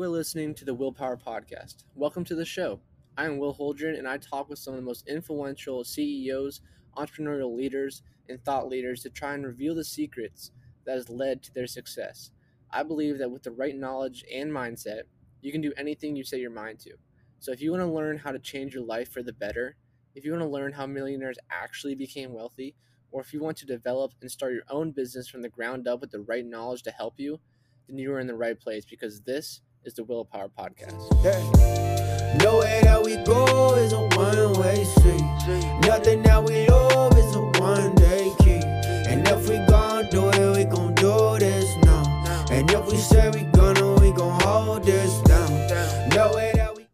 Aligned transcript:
You 0.00 0.06
are 0.06 0.08
listening 0.08 0.54
to 0.54 0.64
the 0.64 0.72
Willpower 0.72 1.18
Podcast. 1.18 1.84
Welcome 1.94 2.24
to 2.24 2.34
the 2.34 2.46
show. 2.46 2.80
I 3.18 3.26
am 3.26 3.36
Will 3.36 3.54
Holdren, 3.54 3.98
and 3.98 4.08
I 4.08 4.16
talk 4.16 4.48
with 4.48 4.58
some 4.58 4.72
of 4.72 4.80
the 4.80 4.86
most 4.86 5.06
influential 5.06 5.84
CEOs, 5.84 6.62
entrepreneurial 6.96 7.54
leaders, 7.54 8.00
and 8.26 8.42
thought 8.42 8.66
leaders 8.66 9.02
to 9.02 9.10
try 9.10 9.34
and 9.34 9.44
reveal 9.44 9.74
the 9.74 9.84
secrets 9.84 10.52
that 10.86 10.94
has 10.94 11.10
led 11.10 11.42
to 11.42 11.52
their 11.52 11.66
success. 11.66 12.30
I 12.70 12.82
believe 12.82 13.18
that 13.18 13.30
with 13.30 13.42
the 13.42 13.50
right 13.50 13.76
knowledge 13.76 14.24
and 14.34 14.50
mindset, 14.50 15.02
you 15.42 15.52
can 15.52 15.60
do 15.60 15.74
anything 15.76 16.16
you 16.16 16.24
set 16.24 16.40
your 16.40 16.48
mind 16.48 16.78
to. 16.78 16.94
So 17.38 17.52
if 17.52 17.60
you 17.60 17.70
want 17.70 17.82
to 17.82 17.92
learn 17.92 18.16
how 18.16 18.32
to 18.32 18.38
change 18.38 18.72
your 18.72 18.86
life 18.86 19.12
for 19.12 19.22
the 19.22 19.34
better, 19.34 19.76
if 20.14 20.24
you 20.24 20.32
want 20.32 20.44
to 20.44 20.48
learn 20.48 20.72
how 20.72 20.86
millionaires 20.86 21.36
actually 21.50 21.94
became 21.94 22.32
wealthy, 22.32 22.74
or 23.10 23.20
if 23.20 23.34
you 23.34 23.40
want 23.40 23.58
to 23.58 23.66
develop 23.66 24.12
and 24.22 24.30
start 24.30 24.54
your 24.54 24.64
own 24.70 24.92
business 24.92 25.28
from 25.28 25.42
the 25.42 25.50
ground 25.50 25.86
up 25.86 26.00
with 26.00 26.10
the 26.10 26.20
right 26.20 26.46
knowledge 26.46 26.84
to 26.84 26.90
help 26.90 27.20
you, 27.20 27.38
then 27.86 27.98
you 27.98 28.10
are 28.14 28.20
in 28.20 28.28
the 28.28 28.34
right 28.34 28.58
place 28.58 28.86
because 28.86 29.20
this 29.20 29.60
is 29.84 29.94
the 29.94 30.04
Willpower 30.04 30.48
Podcast. 30.48 31.08
Yeah. 31.24 32.36
Nowhere 32.42 32.82
that 32.82 33.02
we 33.02 33.16
go 33.24 33.74
is 33.76 33.92
a 33.92 34.00
one 34.16 34.52
way 34.60 34.84
street. 34.84 35.24
Nothing 35.86 36.22
that 36.22 36.42
we 36.44 36.68
love 36.68 37.16
is 37.16 37.34
a 37.34 37.40
one 37.60 37.94
day 37.94 38.30
key. 38.40 38.60
And 39.08 39.26
if 39.26 39.48
we 39.48 39.56
gon' 39.66 40.08
do 40.10 40.28
it, 40.28 40.56
we 40.56 40.64
gon' 40.64 40.94
do 40.94 41.38
this 41.38 41.74
now. 41.84 42.02
And 42.50 42.70
if 42.70 42.86
we 42.86 42.96
say 42.96 43.30
we 43.30 43.42
gonna, 43.52 43.94
we 44.00 44.12
gon' 44.12 44.40
hold 44.42 44.84
this 44.84 45.20
down. 45.22 46.08
Nowhere 46.10 46.52
that 46.54 46.76
we 46.76 46.86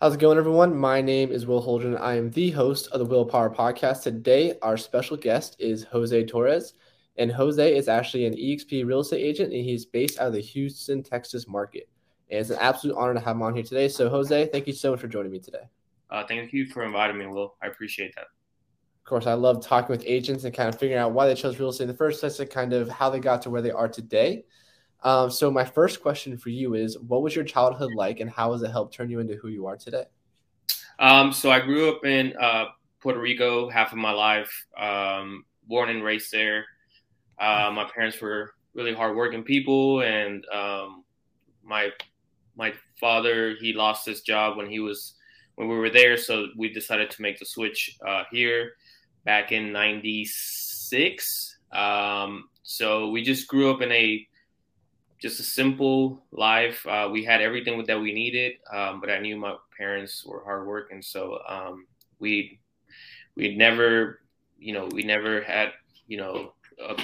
How's 0.00 0.14
it 0.14 0.20
going, 0.20 0.38
everyone? 0.38 0.76
My 0.76 1.00
name 1.00 1.30
is 1.30 1.46
Will 1.46 1.62
Holdren. 1.62 2.00
I 2.00 2.16
am 2.16 2.30
the 2.30 2.50
host 2.50 2.88
of 2.88 2.98
the 2.98 3.04
Willpower 3.06 3.50
Podcast. 3.50 4.02
Today, 4.02 4.58
our 4.62 4.76
special 4.76 5.16
guest 5.16 5.54
is 5.60 5.84
Jose 5.84 6.24
Torres. 6.24 6.74
And 7.18 7.30
Jose 7.30 7.76
is 7.76 7.88
actually 7.88 8.26
an 8.26 8.34
EXP 8.34 8.86
real 8.86 9.00
estate 9.00 9.20
agent, 9.20 9.52
and 9.52 9.64
he's 9.64 9.84
based 9.84 10.18
out 10.18 10.28
of 10.28 10.32
the 10.32 10.40
Houston, 10.40 11.02
Texas 11.02 11.46
market. 11.46 11.88
And 12.30 12.40
it's 12.40 12.50
an 12.50 12.56
absolute 12.60 12.96
honor 12.96 13.14
to 13.14 13.20
have 13.20 13.36
him 13.36 13.42
on 13.42 13.54
here 13.54 13.62
today. 13.62 13.88
So, 13.88 14.08
Jose, 14.08 14.46
thank 14.46 14.66
you 14.66 14.72
so 14.72 14.92
much 14.92 15.00
for 15.00 15.08
joining 15.08 15.30
me 15.30 15.38
today. 15.38 15.64
Uh, 16.10 16.24
thank 16.26 16.52
you 16.52 16.66
for 16.66 16.84
inviting 16.84 17.18
me, 17.18 17.26
Will. 17.26 17.54
I 17.62 17.66
appreciate 17.66 18.14
that. 18.16 18.26
Of 19.02 19.04
course, 19.04 19.26
I 19.26 19.34
love 19.34 19.64
talking 19.64 19.90
with 19.90 20.04
agents 20.06 20.44
and 20.44 20.54
kind 20.54 20.68
of 20.68 20.78
figuring 20.78 21.02
out 21.02 21.12
why 21.12 21.26
they 21.26 21.34
chose 21.34 21.58
real 21.58 21.70
estate 21.70 21.84
in 21.84 21.88
the 21.88 21.96
first 21.96 22.20
place 22.20 22.38
and 22.38 22.48
kind 22.48 22.72
of 22.72 22.88
how 22.88 23.10
they 23.10 23.18
got 23.18 23.42
to 23.42 23.50
where 23.50 23.60
they 23.60 23.70
are 23.70 23.88
today. 23.88 24.44
Um, 25.02 25.30
so, 25.30 25.50
my 25.50 25.64
first 25.64 26.00
question 26.00 26.38
for 26.38 26.50
you 26.50 26.74
is 26.74 26.98
What 26.98 27.22
was 27.22 27.34
your 27.34 27.44
childhood 27.44 27.92
like, 27.94 28.20
and 28.20 28.30
how 28.30 28.52
has 28.52 28.62
it 28.62 28.70
helped 28.70 28.94
turn 28.94 29.10
you 29.10 29.20
into 29.20 29.34
who 29.36 29.48
you 29.48 29.66
are 29.66 29.76
today? 29.76 30.04
Um, 30.98 31.32
so, 31.32 31.50
I 31.50 31.60
grew 31.60 31.90
up 31.94 32.04
in 32.04 32.34
uh, 32.40 32.66
Puerto 33.00 33.18
Rico 33.20 33.68
half 33.68 33.92
of 33.92 33.98
my 33.98 34.12
life, 34.12 34.66
um, 34.78 35.44
born 35.66 35.90
and 35.90 36.04
raised 36.04 36.30
there. 36.30 36.64
Uh, 37.42 37.72
my 37.74 37.84
parents 37.92 38.20
were 38.20 38.54
really 38.72 38.94
hardworking 38.94 39.42
people, 39.42 40.02
and 40.02 40.46
um, 40.54 41.02
my 41.64 41.90
my 42.56 42.72
father 43.00 43.56
he 43.60 43.72
lost 43.72 44.06
his 44.06 44.20
job 44.20 44.56
when 44.56 44.70
he 44.70 44.78
was 44.78 45.14
when 45.56 45.68
we 45.68 45.76
were 45.76 45.90
there, 45.90 46.16
so 46.16 46.46
we 46.56 46.72
decided 46.72 47.10
to 47.10 47.20
make 47.20 47.38
the 47.40 47.44
switch 47.44 47.98
uh, 48.06 48.22
here 48.30 48.74
back 49.24 49.50
in 49.50 49.72
'96. 49.72 51.56
Um, 51.72 52.48
so 52.62 53.10
we 53.10 53.22
just 53.22 53.48
grew 53.48 53.72
up 53.74 53.82
in 53.82 53.90
a 53.90 54.24
just 55.18 55.40
a 55.40 55.42
simple 55.42 56.22
life. 56.30 56.86
Uh, 56.86 57.08
we 57.10 57.24
had 57.24 57.40
everything 57.40 57.82
that 57.84 58.00
we 58.00 58.12
needed, 58.12 58.52
um, 58.72 59.00
but 59.00 59.10
I 59.10 59.18
knew 59.18 59.36
my 59.36 59.56
parents 59.76 60.24
were 60.24 60.44
hardworking, 60.44 61.02
so 61.02 61.40
um, 61.48 61.86
we 62.20 62.60
we 63.34 63.56
never, 63.56 64.20
you 64.60 64.74
know, 64.74 64.88
we 64.92 65.02
never 65.02 65.42
had, 65.42 65.72
you 66.06 66.18
know, 66.18 66.52
a 66.80 67.02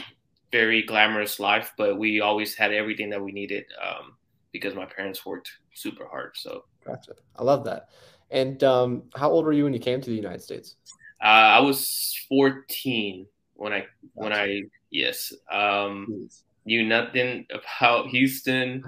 very 0.50 0.82
glamorous 0.82 1.38
life, 1.38 1.72
but 1.77 1.98
we 1.98 2.20
always 2.20 2.54
had 2.54 2.72
everything 2.72 3.10
that 3.10 3.22
we 3.22 3.32
needed 3.32 3.64
um, 3.82 4.16
because 4.52 4.74
my 4.74 4.86
parents 4.86 5.24
worked 5.27 5.50
super 5.74 6.06
hard. 6.06 6.32
So 6.34 6.64
gotcha. 6.84 7.12
I 7.36 7.42
love 7.42 7.64
that. 7.64 7.88
And 8.30 8.62
um, 8.64 9.02
how 9.14 9.30
old 9.30 9.44
were 9.44 9.52
you 9.52 9.64
when 9.64 9.72
you 9.72 9.80
came 9.80 10.00
to 10.00 10.10
the 10.10 10.16
United 10.16 10.42
States? 10.42 10.76
Uh, 11.22 11.26
I 11.56 11.60
was 11.60 12.16
14 12.28 13.26
when 13.54 13.72
I 13.72 13.81
gotcha. 13.81 13.88
when 14.14 14.32
I 14.32 14.62
yes 14.91 15.32
um, 15.50 16.28
knew 16.65 16.86
nothing 16.86 17.47
about 17.50 18.06
Houston. 18.09 18.84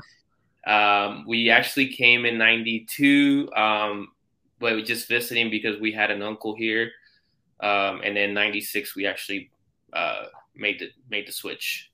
Um, 0.66 1.25
we 1.27 1.50
actually 1.50 1.88
came 1.88 2.27
in 2.27 2.38
'92, 2.38 3.50
um, 3.56 4.09
but 4.59 4.84
just 4.84 5.09
visiting 5.09 5.50
because 5.50 5.81
we 5.81 5.91
had 5.91 6.10
an 6.10 6.22
uncle 6.22 6.54
here. 6.54 6.92
Um, 7.60 8.00
and 8.04 8.16
then 8.16 8.32
'96 8.34 8.94
we 8.94 9.06
actually 9.06 9.50
uh, 9.92 10.25
made 10.60 10.78
the 10.78 10.91
made 11.09 11.26
the 11.26 11.32
switch. 11.32 11.91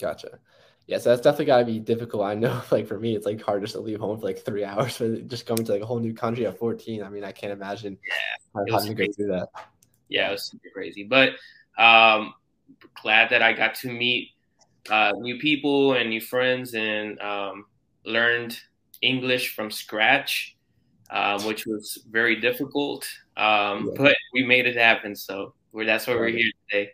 Gotcha. 0.00 0.40
Yeah, 0.86 0.98
so 0.98 1.10
that's 1.10 1.22
definitely 1.22 1.46
got 1.46 1.58
to 1.58 1.64
be 1.64 1.80
difficult. 1.80 2.24
I 2.24 2.34
know, 2.34 2.62
like 2.70 2.86
for 2.86 2.98
me, 2.98 3.14
it's 3.14 3.26
like 3.26 3.40
hard 3.42 3.62
just 3.62 3.74
to 3.74 3.80
leave 3.80 4.00
home 4.00 4.18
for 4.18 4.26
like 4.26 4.44
three 4.44 4.64
hours, 4.64 4.98
but 4.98 5.28
just 5.28 5.46
coming 5.46 5.64
to 5.66 5.72
like 5.72 5.82
a 5.82 5.86
whole 5.86 6.00
new 6.00 6.14
country 6.14 6.46
at 6.46 6.58
14. 6.58 7.02
I 7.02 7.08
mean, 7.08 7.24
I 7.24 7.32
can't 7.32 7.52
imagine 7.52 7.98
yeah, 8.56 8.74
having 8.74 8.96
to 8.96 9.06
go 9.06 9.12
through 9.12 9.28
that. 9.28 9.48
Yeah, 10.08 10.28
it 10.28 10.32
was 10.32 10.44
super 10.46 10.68
crazy, 10.72 11.04
but 11.04 11.30
um, 11.78 12.34
glad 13.02 13.30
that 13.30 13.42
I 13.42 13.52
got 13.52 13.74
to 13.76 13.90
meet 13.90 14.30
uh, 14.88 15.12
new 15.18 15.38
people 15.38 15.94
and 15.94 16.08
new 16.08 16.20
friends 16.20 16.74
and 16.74 17.20
um, 17.20 17.66
learned 18.04 18.58
English 19.02 19.56
from 19.56 19.68
scratch, 19.72 20.56
um, 21.10 21.44
which 21.44 21.66
was 21.66 22.04
very 22.08 22.40
difficult. 22.40 23.04
Um, 23.36 23.88
yeah. 23.88 23.94
But 23.96 24.16
we 24.32 24.44
made 24.44 24.66
it 24.66 24.76
happen, 24.76 25.16
so 25.16 25.54
we're, 25.72 25.84
that's 25.84 26.06
why 26.06 26.14
we're 26.14 26.28
here 26.28 26.52
today 26.70 26.92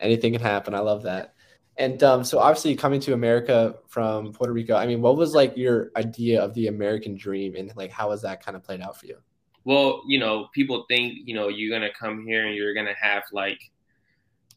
anything 0.00 0.32
can 0.32 0.42
happen. 0.42 0.74
I 0.74 0.80
love 0.80 1.02
that. 1.04 1.34
And 1.78 2.02
um, 2.02 2.24
so 2.24 2.40
obviously 2.40 2.74
coming 2.74 2.98
to 3.00 3.12
America 3.12 3.76
from 3.86 4.32
Puerto 4.32 4.52
Rico, 4.52 4.74
I 4.74 4.86
mean, 4.86 5.00
what 5.00 5.16
was 5.16 5.34
like 5.34 5.56
your 5.56 5.92
idea 5.96 6.42
of 6.42 6.52
the 6.54 6.66
American 6.66 7.16
dream 7.16 7.54
and 7.54 7.72
like 7.76 7.92
how 7.92 8.10
has 8.10 8.20
that 8.22 8.44
kind 8.44 8.56
of 8.56 8.64
played 8.64 8.80
out 8.80 8.98
for 8.98 9.06
you? 9.06 9.16
Well, 9.64 10.02
you 10.08 10.18
know, 10.18 10.48
people 10.52 10.86
think, 10.88 11.14
you 11.24 11.34
know, 11.34 11.48
you're 11.48 11.70
gonna 11.70 11.92
come 11.92 12.26
here 12.26 12.46
and 12.46 12.56
you're 12.56 12.74
gonna 12.74 12.96
have 13.00 13.22
like, 13.32 13.60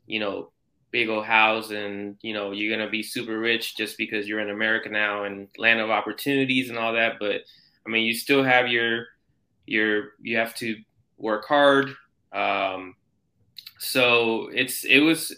you 0.08 0.20
know, 0.20 0.52
big 0.90 1.10
old 1.10 1.26
house 1.26 1.70
and, 1.70 2.18
you 2.24 2.34
know, 2.34 2.52
you're 2.52 2.76
gonna 2.76 2.90
be 2.90 3.04
super 3.04 3.38
rich 3.38 3.78
just 3.78 4.00
because 4.00 4.28
you're 4.28 4.40
in 4.40 4.50
America 4.50 4.90
now 4.90 5.26
and 5.26 5.48
land 5.58 5.80
of 5.80 5.92
opportunities 5.92 6.70
and 6.70 6.80
all 6.80 6.94
that. 6.94 7.18
But 7.20 7.42
I 7.86 7.90
mean 7.90 8.06
you 8.06 8.16
still 8.16 8.44
have 8.44 8.68
your 8.68 9.06
your 9.68 10.14
you 10.22 10.38
have 10.38 10.56
to 10.56 10.76
work 11.18 11.46
hard. 11.46 11.90
Um, 12.34 12.96
so 13.82 14.48
it's 14.54 14.86
it 14.86 15.00
was 15.00 15.36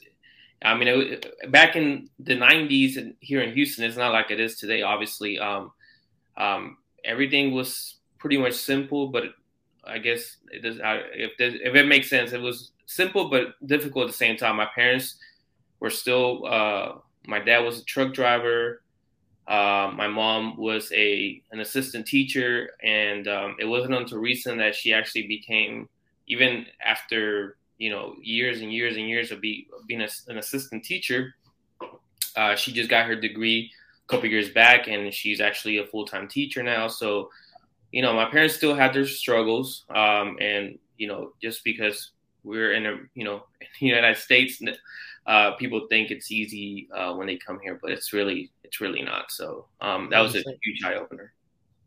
I 0.62 0.76
mean, 0.76 0.88
it, 0.88 1.52
back 1.52 1.76
in 1.76 2.10
the 2.20 2.36
'90s 2.36 2.98
and 2.98 3.16
here 3.22 3.42
in 3.42 3.54
Houston, 3.54 3.86
it's 3.86 3.98
not 3.98 4.12
like 4.12 4.32
it 4.32 4.40
is 4.40 4.58
today. 4.58 4.82
Obviously, 4.82 5.40
um, 5.40 5.72
um, 6.36 6.78
everything 7.06 7.54
was 7.54 7.96
pretty 8.18 8.38
much 8.38 8.54
simple, 8.54 9.08
but 9.08 9.24
I 9.86 9.98
guess 9.98 10.38
it 10.52 10.62
does. 10.62 10.78
If 11.14 11.32
if 11.40 11.76
it 11.76 11.88
makes 11.88 12.10
sense, 12.10 12.34
it 12.34 12.42
was 12.42 12.72
simple 12.86 13.30
but 13.30 13.56
difficult 13.66 14.06
at 14.06 14.12
the 14.12 14.18
same 14.18 14.36
time. 14.36 14.58
My 14.58 14.70
parents 14.76 15.18
were 15.80 15.90
still. 15.90 16.46
Uh, 16.46 16.96
my 17.26 17.40
dad 17.40 17.60
was 17.60 17.80
a 17.80 17.86
truck 17.86 18.14
driver. 18.14 18.82
Uh, 19.48 19.92
my 19.96 20.08
mom 20.08 20.58
was 20.58 20.92
a 20.94 21.42
an 21.52 21.62
assistant 21.62 22.08
teacher, 22.08 22.72
and 22.82 23.28
um, 23.30 23.56
it 23.58 23.66
wasn't 23.66 23.94
until 23.94 24.20
recent 24.20 24.58
that 24.58 24.76
she 24.76 24.94
actually 24.94 25.28
became, 25.28 25.88
even 26.28 26.66
after 26.86 27.58
you 27.84 27.90
know 27.90 28.16
years 28.22 28.62
and 28.62 28.72
years 28.72 28.96
and 28.96 29.10
years 29.10 29.30
of 29.30 29.42
be, 29.42 29.68
being 29.88 30.02
a, 30.02 30.08
an 30.30 30.38
assistant 30.38 30.86
teacher. 30.86 31.36
Uh, 32.38 32.56
she 32.56 32.72
just 32.72 32.90
got 32.90 33.06
her 33.06 33.16
degree 33.16 33.70
a 34.06 34.08
couple 34.10 34.30
years 34.30 34.50
back, 34.52 34.88
and 34.88 35.14
she's 35.14 35.42
actually 35.42 35.80
a 35.80 35.86
full 35.86 36.06
time 36.06 36.30
teacher 36.30 36.64
now. 36.64 36.88
So, 36.88 37.30
you 37.92 38.02
know, 38.02 38.14
my 38.14 38.24
parents 38.24 38.56
still 38.56 38.74
had 38.74 38.94
their 38.94 39.06
struggles, 39.06 39.84
um, 39.90 40.38
and 40.40 40.80
you 40.98 41.08
know, 41.08 41.34
just 41.42 41.66
because 41.66 42.12
we're 42.46 42.72
in 42.72 42.86
a 42.86 42.96
you 43.16 43.26
know 43.26 43.44
in 43.62 43.68
the 43.82 43.88
United 43.88 44.18
States, 44.18 44.62
uh, 45.28 45.52
people 45.56 45.86
think 45.90 46.10
it's 46.10 46.32
easy 46.32 46.88
uh, 46.96 47.14
when 47.16 47.28
they 47.28 47.36
come 47.36 47.60
here, 47.62 47.78
but 47.82 47.92
it's 47.92 48.14
really 48.14 48.50
it's 48.64 48.80
really 48.80 49.02
not. 49.02 49.30
So 49.30 49.66
um, 49.82 50.08
that 50.10 50.22
was 50.22 50.36
a 50.36 50.44
huge 50.64 50.86
eye 50.86 50.96
opener. 50.96 51.34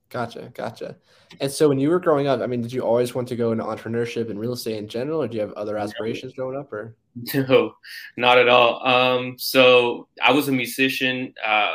Gotcha, 0.08 0.53
gotcha. 0.55 0.97
And 1.41 1.50
so 1.50 1.69
when 1.69 1.79
you 1.79 1.91
were 1.91 1.99
growing 1.99 2.29
up, 2.29 2.41
I 2.41 2.47
mean, 2.47 2.62
did 2.62 2.73
you 2.73 2.82
always 2.82 3.14
want 3.14 3.26
to 3.29 3.37
go 3.37 3.50
into 3.50 3.64
entrepreneurship 3.64 4.31
and 4.31 4.38
real 4.38 4.53
estate 4.53 4.76
in 4.76 4.87
general, 4.87 5.23
or 5.23 5.29
do 5.29 5.35
you 5.35 5.41
have 5.41 5.53
other 5.53 5.76
aspirations 5.76 6.32
growing 6.32 6.56
up, 6.56 6.73
or? 6.73 6.97
No, 7.35 7.75
not 8.17 8.38
at 8.38 8.49
all. 8.49 8.87
Um, 8.87 9.37
so 9.38 10.06
I 10.23 10.32
was 10.32 10.49
a 10.49 10.53
musician. 10.53 11.35
Uh, 11.44 11.75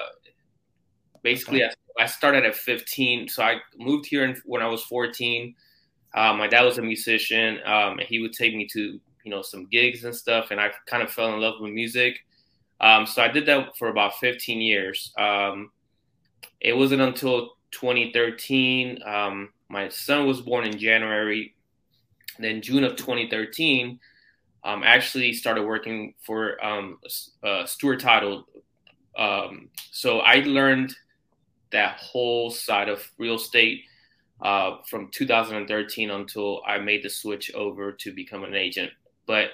basically. 1.24 1.64
I, 1.64 1.72
I, 2.00 2.06
started 2.06 2.46
at 2.46 2.56
15. 2.56 3.28
So 3.28 3.44
I 3.44 3.58
moved 3.78 4.06
here 4.06 4.24
in, 4.24 4.40
when 4.46 4.62
I 4.62 4.68
was 4.68 4.84
14. 4.84 5.56
Uh, 6.14 6.34
my 6.34 6.48
dad 6.48 6.64
was 6.64 6.78
a 6.78 6.82
musician, 6.82 7.60
um, 7.66 8.00
and 8.00 8.08
he 8.08 8.20
would 8.20 8.34
take 8.34 8.56
me 8.56 8.68
to 8.74 9.00
you 9.24 9.32
know 9.32 9.42
some 9.42 9.68
gigs 9.68 10.04
and 10.04 10.16
stuff, 10.16 10.52
and 10.52 10.60
I 10.60 10.72
kind 10.88 11.04
of 11.04 11.12
fell 11.12 11.34
in 11.34 11.40
love 11.40 11.56
with 11.60 11.72
music. 11.72 12.18
Um, 12.82 13.06
so 13.06 13.22
I 13.22 13.28
did 13.28 13.46
that 13.46 13.78
for 13.78 13.90
about 13.90 14.16
15 14.16 14.60
years. 14.60 15.14
Um, 15.18 15.72
it 16.60 16.76
wasn't 16.76 17.02
until 17.02 17.52
2013. 17.72 19.00
Um, 19.06 19.50
my 19.70 19.90
son 19.90 20.28
was 20.28 20.42
born 20.42 20.66
in 20.66 20.78
January. 20.78 21.56
Then 22.40 22.62
June 22.62 22.84
of 22.84 22.96
2013, 22.96 24.00
um, 24.64 24.84
actually 24.84 25.34
started 25.34 25.64
working 25.64 26.14
for 26.22 26.64
um, 26.64 27.00
uh, 27.44 27.66
Stewart 27.66 28.00
Title. 28.00 28.48
Um, 29.18 29.70
so 29.92 30.20
I 30.20 30.36
learned 30.36 30.96
that 31.72 31.98
whole 31.98 32.52
side 32.52 32.90
of 32.90 33.10
real 33.18 33.36
estate 33.36 33.84
uh, 34.42 34.78
from 34.88 35.10
2013 35.12 36.10
until 36.10 36.62
I 36.66 36.80
made 36.80 37.04
the 37.04 37.10
switch 37.10 37.54
over 37.54 37.92
to 37.92 38.14
become 38.14 38.44
an 38.44 38.56
agent. 38.56 38.92
But 39.26 39.52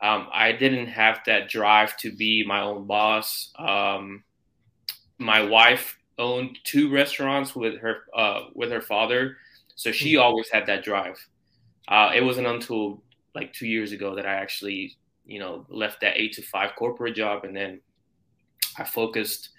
um, 0.00 0.28
I 0.32 0.52
didn't 0.52 0.88
have 0.88 1.20
that 1.26 1.48
drive 1.48 1.96
to 1.98 2.14
be 2.14 2.44
my 2.46 2.62
own 2.62 2.86
boss. 2.86 3.52
Um, 3.58 4.24
my 5.18 5.42
wife 5.42 5.95
owned 6.18 6.58
two 6.64 6.90
restaurants 6.90 7.54
with 7.54 7.78
her 7.80 7.98
uh, 8.14 8.44
with 8.54 8.70
her 8.70 8.80
father, 8.80 9.36
so 9.74 9.92
she 9.92 10.14
mm-hmm. 10.14 10.22
always 10.22 10.48
had 10.50 10.66
that 10.66 10.84
drive. 10.84 11.18
Uh, 11.88 12.10
it 12.14 12.24
wasn't 12.24 12.46
until 12.46 13.02
like 13.34 13.52
two 13.52 13.66
years 13.66 13.92
ago 13.92 14.14
that 14.16 14.26
I 14.26 14.34
actually, 14.34 14.96
you 15.24 15.38
know, 15.38 15.66
left 15.68 16.00
that 16.00 16.16
eight 16.16 16.32
to 16.34 16.42
five 16.42 16.70
corporate 16.76 17.14
job 17.14 17.44
and 17.44 17.54
then 17.54 17.80
I 18.78 18.84
focused 18.84 19.50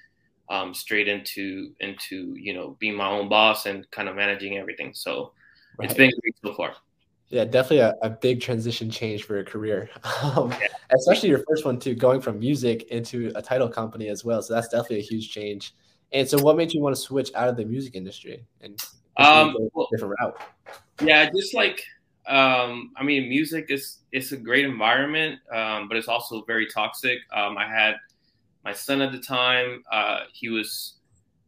um, 0.49 0.73
straight 0.73 1.07
into 1.07 1.73
into 1.79 2.35
you 2.37 2.53
know 2.53 2.77
being 2.79 2.95
my 2.95 3.09
own 3.09 3.29
boss 3.29 3.65
and 3.65 3.89
kind 3.91 4.07
of 4.09 4.15
managing 4.15 4.57
everything. 4.57 4.93
So 4.93 5.33
right. 5.77 5.89
it's 5.89 5.97
been 5.97 6.11
great 6.21 6.35
so 6.43 6.53
far. 6.53 6.73
Yeah, 7.29 7.43
definitely 7.43 7.79
a, 7.79 7.93
a 8.01 8.09
big 8.09 8.39
transition 8.39 8.89
change 8.89 9.23
for 9.23 9.35
your 9.35 9.43
career, 9.43 9.89
um, 10.23 10.51
yeah. 10.61 10.67
especially 10.97 11.27
your 11.27 11.43
first 11.47 11.65
one 11.65 11.77
too, 11.77 11.93
going 11.93 12.21
from 12.21 12.39
music 12.39 12.83
into 12.83 13.33
a 13.35 13.41
title 13.41 13.67
company 13.67 14.07
as 14.07 14.23
well. 14.23 14.41
So 14.41 14.53
that's 14.53 14.69
definitely 14.69 14.99
a 14.99 15.03
huge 15.03 15.29
change. 15.29 15.75
And 16.13 16.27
so, 16.27 16.41
what 16.41 16.55
made 16.55 16.73
you 16.73 16.81
want 16.81 16.95
to 16.95 17.01
switch 17.01 17.31
out 17.35 17.49
of 17.49 17.57
the 17.57 17.65
music 17.65 17.95
industry 17.95 18.45
and 18.61 18.81
um, 19.17 19.55
different 19.91 20.15
route? 20.19 20.41
Yeah, 21.01 21.29
just 21.29 21.53
like 21.53 21.83
um, 22.27 22.91
I 22.97 23.03
mean, 23.03 23.29
music 23.29 23.67
is 23.69 23.99
it's 24.11 24.31
a 24.31 24.37
great 24.37 24.65
environment, 24.65 25.39
um, 25.53 25.87
but 25.87 25.97
it's 25.97 26.07
also 26.07 26.43
very 26.43 26.67
toxic. 26.67 27.19
Um, 27.33 27.57
I 27.57 27.67
had 27.67 27.95
my 28.63 28.73
son 28.73 29.01
at 29.01 29.11
the 29.11 29.19
time. 29.19 29.83
Uh, 29.91 30.21
he 30.33 30.49
was 30.49 30.95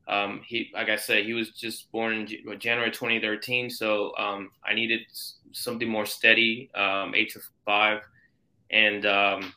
um, 0.07 0.41
he 0.45 0.71
like 0.73 0.89
I 0.89 0.95
said, 0.95 1.25
he 1.25 1.33
was 1.33 1.51
just 1.51 1.91
born 1.91 2.13
in 2.13 2.59
January 2.59 2.91
2013, 2.91 3.69
so 3.69 4.15
um, 4.17 4.51
I 4.65 4.73
needed 4.73 5.01
something 5.51 5.87
more 5.87 6.05
steady, 6.05 6.69
um, 6.75 7.13
eight 7.13 7.31
to 7.31 7.39
five, 7.65 8.01
and 8.71 9.05
um, 9.05 9.53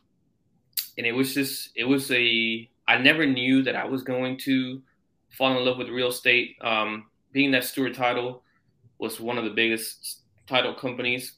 and 0.99 1.07
it 1.07 1.13
was 1.13 1.35
just 1.35 1.71
it 1.77 1.85
was 1.85 2.11
a 2.11 2.69
I 2.89 2.99
never 2.99 3.27
knew 3.27 3.63
that 3.63 3.77
I 3.77 3.85
was 3.85 4.03
going 4.03 4.39
to 4.39 4.83
fall 5.33 5.57
in 5.57 5.65
love 5.65 5.79
with 5.79 5.89
real 5.89 6.09
estate. 6.09 6.57
Um, 6.61 7.07
being 7.33 7.51
that 7.53 7.65
Stewart 7.65 7.95
Title 7.95 8.43
was 8.99 9.21
one 9.21 9.39
of 9.39 9.45
the 9.45 9.51
biggest 9.51 10.21
title 10.47 10.75
companies, 10.75 11.33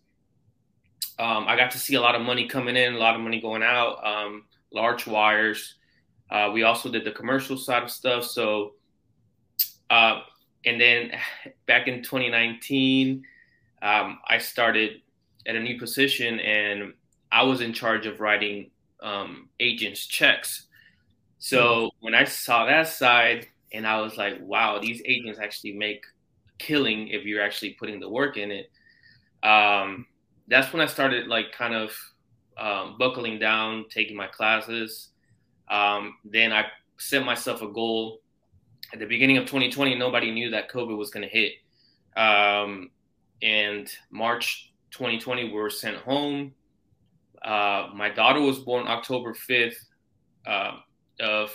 um, 1.19 1.47
I 1.47 1.57
got 1.57 1.71
to 1.73 1.79
see 1.79 1.95
a 1.95 2.01
lot 2.01 2.15
of 2.15 2.23
money 2.23 2.49
coming 2.49 2.77
in, 2.77 2.95
a 2.95 2.99
lot 2.99 3.15
of 3.15 3.21
money 3.21 3.41
going 3.41 3.63
out, 3.63 4.05
um, 4.05 4.45
large 4.73 5.07
wires. 5.07 5.77
Uh, 6.31 6.51
we 6.53 6.65
also 6.65 6.91
did 6.91 7.05
the 7.05 7.13
commercial 7.13 7.57
side 7.57 7.85
of 7.85 7.91
stuff, 7.91 8.25
so 8.25 8.75
uh, 9.91 10.21
and 10.65 10.81
then 10.81 11.13
back 11.67 11.87
in 11.87 12.03
2019, 12.03 13.25
um, 13.83 14.19
I 14.27 14.39
started 14.39 15.03
at 15.47 15.57
a 15.57 15.61
new 15.61 15.79
position 15.79 16.41
and 16.41 16.95
I 17.31 17.43
was 17.43 17.61
in 17.61 17.73
charge 17.73 18.07
of 18.07 18.21
writing 18.21 18.71
um, 19.03 19.49
agents' 19.61 20.07
checks. 20.07 20.67
So 21.39 21.91
hmm. 22.01 22.05
when 22.07 22.15
I 22.15 22.25
saw 22.25 22.65
that 22.65 22.89
side, 22.89 23.49
and 23.75 23.87
I 23.87 24.01
was 24.01 24.17
like, 24.17 24.39
wow, 24.41 24.79
these 24.79 25.03
agents 25.05 25.39
actually 25.39 25.73
make 25.73 26.05
killing 26.59 27.09
if 27.09 27.25
you're 27.25 27.43
actually 27.43 27.75
putting 27.75 28.01
the 28.01 28.09
work 28.09 28.39
in 28.39 28.51
it. 28.51 28.71
Um, 29.47 30.07
that's 30.49 30.73
when 30.73 30.81
I 30.81 30.87
started 30.87 31.27
like 31.27 31.53
kind 31.53 31.75
of 31.75 31.91
um, 32.57 32.97
buckling 32.99 33.39
down, 33.39 33.85
taking 33.91 34.17
my 34.17 34.29
classes. 34.29 35.11
Um, 35.69 36.17
then 36.25 36.53
I 36.53 36.67
set 36.99 37.25
myself 37.25 37.61
a 37.61 37.69
goal 37.69 38.21
at 38.95 39.01
the 39.01 39.07
beginning 39.07 39.39
of 39.39 39.45
2020, 39.45 39.97
nobody 39.97 40.31
knew 40.31 40.51
that 40.51 40.71
COVID 40.71 40.97
was 40.97 41.11
going 41.11 41.29
to 41.29 41.29
hit. 41.29 41.55
Um, 42.17 42.91
and 43.43 43.91
March 44.11 44.73
2020, 44.93 45.47
we 45.47 45.53
were 45.53 45.69
sent 45.69 45.97
home. 45.97 46.53
Uh, 47.45 47.89
my 47.93 48.09
daughter 48.09 48.41
was 48.41 48.61
born 48.61 48.87
October 48.87 49.35
5th 49.35 49.75
uh, 50.47 50.77
of 51.19 51.51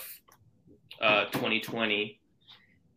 uh, 1.00 1.24
2020, 1.26 2.20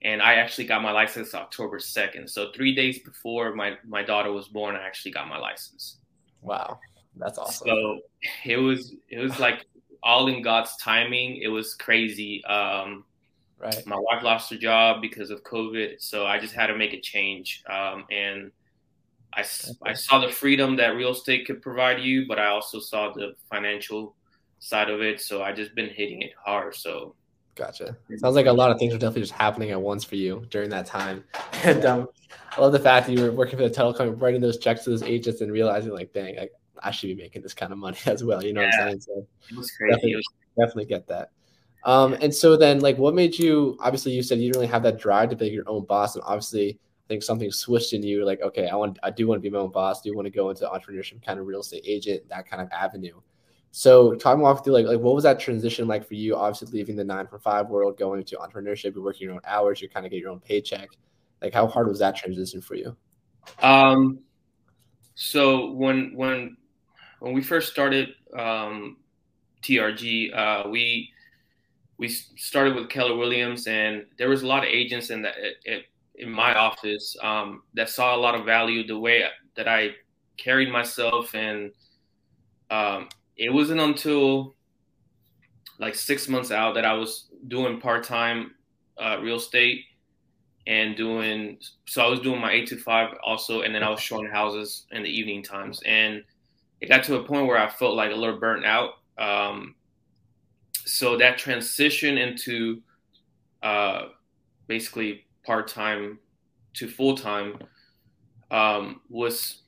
and 0.02 0.22
I 0.22 0.36
actually 0.36 0.66
got 0.66 0.82
my 0.82 0.92
license 0.92 1.34
October 1.34 1.80
2nd. 1.80 2.30
So 2.30 2.52
three 2.54 2.76
days 2.76 3.00
before 3.00 3.54
my 3.56 3.78
my 3.86 4.04
daughter 4.04 4.32
was 4.32 4.48
born, 4.48 4.76
I 4.76 4.86
actually 4.86 5.12
got 5.12 5.28
my 5.28 5.38
license. 5.38 5.98
Wow, 6.42 6.80
that's 7.16 7.38
awesome. 7.38 7.68
So 7.68 8.00
it 8.46 8.58
was 8.58 8.94
it 9.10 9.20
was 9.20 9.40
like 9.40 9.66
all 10.02 10.28
in 10.28 10.42
God's 10.42 10.76
timing. 10.78 11.38
It 11.38 11.48
was 11.48 11.76
crazy. 11.76 12.44
Um, 12.46 13.06
Right. 13.64 13.88
My 13.88 13.98
wife 13.98 14.24
lost 14.24 14.50
her 14.52 14.58
job 14.58 15.02
because 15.02 15.30
of 15.30 15.42
COVID, 15.44 16.02
so 16.02 16.26
I 16.26 16.38
just 16.38 16.54
had 16.54 16.68
to 16.68 16.76
make 16.76 16.92
a 16.92 17.00
change. 17.00 17.64
Um, 17.70 18.04
and 18.12 18.52
I, 19.34 19.42
okay. 19.42 19.72
I 19.86 19.94
saw 19.94 20.20
the 20.20 20.30
freedom 20.30 20.76
that 20.76 20.98
real 20.98 21.12
estate 21.12 21.48
could 21.48 21.62
provide 21.62 22.02
you, 22.02 22.28
but 22.28 22.40
I 22.40 22.48
also 22.48 22.82
saw 22.82 23.14
the 23.14 23.36
financial 23.50 24.18
side 24.60 24.90
of 24.90 25.02
it. 25.02 25.22
So 25.22 25.42
I 25.42 25.54
just 25.54 25.76
been 25.76 25.90
hitting 25.90 26.24
it 26.24 26.34
hard. 26.44 26.76
So 26.76 27.16
Gotcha. 27.56 27.96
Sounds 28.18 28.36
like 28.36 28.48
a 28.48 28.52
lot 28.52 28.72
of 28.72 28.80
things 28.80 28.94
were 28.94 29.00
definitely 29.00 29.22
just 29.22 29.34
happening 29.34 29.72
at 29.72 29.82
once 29.82 30.04
for 30.04 30.16
you 30.16 30.46
during 30.50 30.70
that 30.70 30.86
time. 30.86 31.24
And 31.64 31.86
um, 31.86 32.10
I 32.58 32.62
love 32.62 32.74
the 32.74 32.80
fact 32.80 33.08
that 33.08 33.14
you 33.14 33.24
were 33.24 33.32
working 33.32 33.58
for 33.58 33.68
the 33.68 33.74
telecom, 33.74 34.22
writing 34.22 34.42
those 34.42 34.58
checks 34.58 34.84
to 34.84 34.90
those 34.90 35.04
agents 35.04 35.40
and 35.40 35.50
realizing 35.50 35.94
like, 35.94 36.12
dang, 36.12 36.38
I, 36.38 36.50
I 36.82 36.92
should 36.92 37.08
be 37.08 37.16
making 37.16 37.42
this 37.42 37.54
kind 37.54 37.72
of 37.72 37.78
money 37.78 37.98
as 38.06 38.22
well. 38.22 38.44
You 38.44 38.52
know 38.52 38.62
yeah. 38.62 38.68
what 38.68 38.76
I'm 38.76 38.90
saying? 38.90 39.02
So 39.02 39.28
it 39.50 39.58
was 39.58 39.72
crazy. 39.72 39.94
Definitely, 39.94 40.16
was- 40.16 40.26
definitely 40.60 40.86
get 40.86 41.08
that. 41.08 41.32
Um, 41.86 42.14
and 42.22 42.34
so 42.34 42.58
then, 42.58 42.80
like, 42.80 42.98
what 42.98 43.14
made 43.14 43.38
you? 43.38 43.78
Obviously, 43.80 44.14
you 44.14 44.24
said 44.24 44.40
you 44.40 44.46
didn't 44.46 44.56
really 44.56 44.72
have 44.72 44.84
that 44.84 45.00
drive 45.00 45.30
to 45.30 45.36
be 45.36 45.48
your 45.48 45.68
own 45.68 45.86
boss, 45.86 46.16
and 46.16 46.24
obviously, 46.26 46.72
I 46.72 47.08
think 47.08 47.24
something 47.24 47.52
switched 47.52 47.94
in 47.94 48.04
you. 48.04 48.26
Like, 48.26 48.42
okay, 48.42 48.68
I 48.68 48.76
want, 48.76 49.00
I 49.04 49.10
do 49.10 49.28
want 49.28 49.42
to 49.42 49.42
be 49.42 49.50
my 49.50 49.60
own 49.60 49.72
boss. 49.72 50.02
Do 50.02 50.10
you 50.10 50.16
want 50.16 50.26
to 50.26 50.32
go 50.32 50.50
into 50.50 50.66
entrepreneurship, 50.66 51.26
kind 51.26 51.40
of 51.40 51.46
real 51.46 51.60
estate 51.60 51.84
agent, 51.86 52.28
that 52.30 52.48
kind 52.48 52.62
of 52.62 52.70
avenue. 52.72 53.20
So, 53.76 54.14
talk 54.14 54.38
off 54.38 54.64
through 54.64 54.74
like, 54.74 54.86
like, 54.86 55.00
what 55.00 55.16
was 55.16 55.24
that 55.24 55.40
transition 55.40 55.88
like 55.88 56.08
for 56.08 56.14
you? 56.14 56.36
Obviously, 56.36 56.78
leaving 56.78 56.96
the 56.96 57.04
nine 57.04 57.26
from 57.26 57.40
five 57.40 57.70
world, 57.70 57.98
going 57.98 58.20
into 58.20 58.36
entrepreneurship, 58.36 58.94
you're 58.94 59.04
working 59.04 59.26
your 59.26 59.34
own 59.34 59.42
hours, 59.48 59.82
you 59.82 59.90
kind 59.90 60.06
of 60.06 60.12
get 60.12 60.20
your 60.20 60.30
own 60.30 60.40
paycheck. 60.40 60.90
Like, 61.42 61.56
how 61.56 61.66
hard 61.66 61.88
was 61.88 61.98
that 61.98 62.16
transition 62.16 62.62
for 62.62 62.76
you? 62.76 62.96
Um, 63.64 64.20
so 65.16 65.72
when 65.72 66.16
when 66.16 66.56
when 67.20 67.34
we 67.34 67.42
first 67.42 67.72
started 67.72 68.10
um, 68.38 68.98
TRG, 69.64 70.38
uh, 70.38 70.70
we 70.70 71.10
we 71.98 72.10
started 72.10 72.76
with 72.76 72.90
Keller 72.90 73.16
Williams, 73.16 73.66
and 73.66 74.06
there 74.20 74.30
was 74.30 74.44
a 74.44 74.48
lot 74.48 74.62
of 74.62 74.70
agents 74.70 75.10
in 75.10 75.24
that 75.24 75.34
in 76.14 76.30
my 76.30 76.54
office 76.54 77.18
um, 77.24 77.64
that 77.74 77.90
saw 77.90 78.16
a 78.16 78.22
lot 78.22 78.36
of 78.36 78.46
value 78.46 78.86
the 78.86 79.00
way 79.00 79.26
that 79.56 79.68
I 79.68 79.96
carried 80.38 80.72
myself, 80.72 81.34
and 81.34 81.72
um, 82.70 83.10
it 83.38 83.52
wasn't 83.52 83.80
until 83.80 84.56
like 85.80 85.96
six 85.96 86.28
months 86.28 86.52
out 86.52 86.76
that 86.76 86.86
I 86.86 86.94
was 86.94 87.28
doing 87.48 87.80
part 87.80 88.04
time 88.04 88.56
uh, 88.98 89.18
real 89.22 89.38
estate 89.38 89.86
and 90.68 90.96
doing 90.96 91.58
so 91.86 92.04
I 92.04 92.08
was 92.08 92.22
doing 92.22 92.40
my 92.40 92.52
eight 92.52 92.68
to 92.68 92.78
five 92.78 93.16
also, 93.24 93.62
and 93.62 93.76
then 93.76 93.84
I 93.84 93.90
was 93.90 94.00
showing 94.00 94.28
houses 94.28 94.86
in 94.92 95.04
the 95.04 95.10
evening 95.10 95.44
times, 95.44 95.82
and 95.86 96.24
it 96.80 96.88
got 96.88 97.04
to 97.06 97.18
a 97.18 97.24
point 97.24 97.48
where 97.48 97.58
I 97.58 97.70
felt 97.70 97.96
like 97.96 98.12
a 98.12 98.16
little 98.16 98.40
burnt 98.40 98.66
out. 98.66 98.92
Um, 99.18 99.76
so 100.86 101.18
that 101.18 101.38
transition 101.38 102.18
into 102.18 102.82
uh, 103.62 104.08
basically 104.68 105.26
part 105.46 105.68
time 105.68 106.20
to 106.76 106.88
full 106.88 107.16
time 107.16 107.58
um, 108.52 109.02
was 109.10 109.63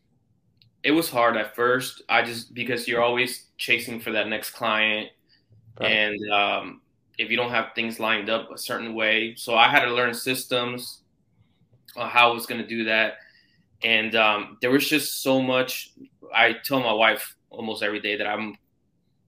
it 0.86 0.92
was 0.92 1.10
hard 1.10 1.36
at 1.36 1.56
first. 1.56 2.04
I 2.08 2.22
just 2.22 2.54
because 2.54 2.88
you're 2.88 3.02
always 3.02 3.48
chasing 3.58 4.00
for 4.00 4.12
that 4.12 4.28
next 4.28 4.52
client, 4.52 5.10
right. 5.82 5.92
and 5.92 6.32
um, 6.32 6.82
if 7.18 7.32
you 7.32 7.38
don't 7.38 7.50
have 7.50 7.70
things 7.74 8.00
lined 8.00 8.30
up 8.30 8.52
a 8.52 8.58
certain 8.58 8.94
way, 8.94 9.34
so 9.36 9.56
I 9.56 9.68
had 9.68 9.84
to 9.86 9.92
learn 9.92 10.14
systems 10.14 11.02
on 11.98 12.08
how 12.08 12.30
I 12.30 12.34
was 12.34 12.46
going 12.46 12.62
to 12.62 12.68
do 12.68 12.84
that, 12.84 13.16
and 13.84 14.16
um, 14.16 14.58
there 14.62 14.70
was 14.70 14.88
just 14.88 15.24
so 15.24 15.42
much. 15.42 15.92
I 16.34 16.54
tell 16.64 16.80
my 16.80 16.94
wife 16.94 17.36
almost 17.50 17.82
every 17.82 18.00
day 18.00 18.16
that 18.18 18.28
I'm 18.28 18.56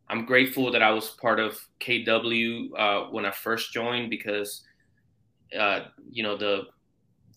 I'm 0.09 0.25
grateful 0.25 0.71
that 0.71 0.83
I 0.83 0.91
was 0.91 1.09
part 1.09 1.39
of 1.39 1.59
KW 1.81 2.69
uh, 2.77 3.09
when 3.09 3.25
I 3.25 3.31
first 3.31 3.73
joined 3.73 4.11
because, 4.11 4.63
uh, 5.57 5.85
you 6.07 6.21
know, 6.21 6.37
the 6.37 6.67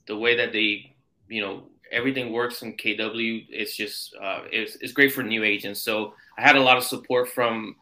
the 0.06 0.16
way 0.16 0.36
that 0.36 0.52
they, 0.52 0.94
you 1.28 1.40
know, 1.40 1.70
everything 1.92 2.32
works 2.32 2.62
in 2.62 2.76
KW. 2.76 3.46
It's 3.48 3.76
just 3.76 4.14
uh, 4.20 4.42
it's, 4.50 4.76
it's 4.76 4.92
great 4.92 5.12
for 5.12 5.22
new 5.22 5.44
agents. 5.44 5.82
So 5.82 6.14
I 6.38 6.42
had 6.42 6.56
a 6.56 6.60
lot 6.60 6.76
of 6.76 6.84
support 6.84 7.28
from 7.28 7.76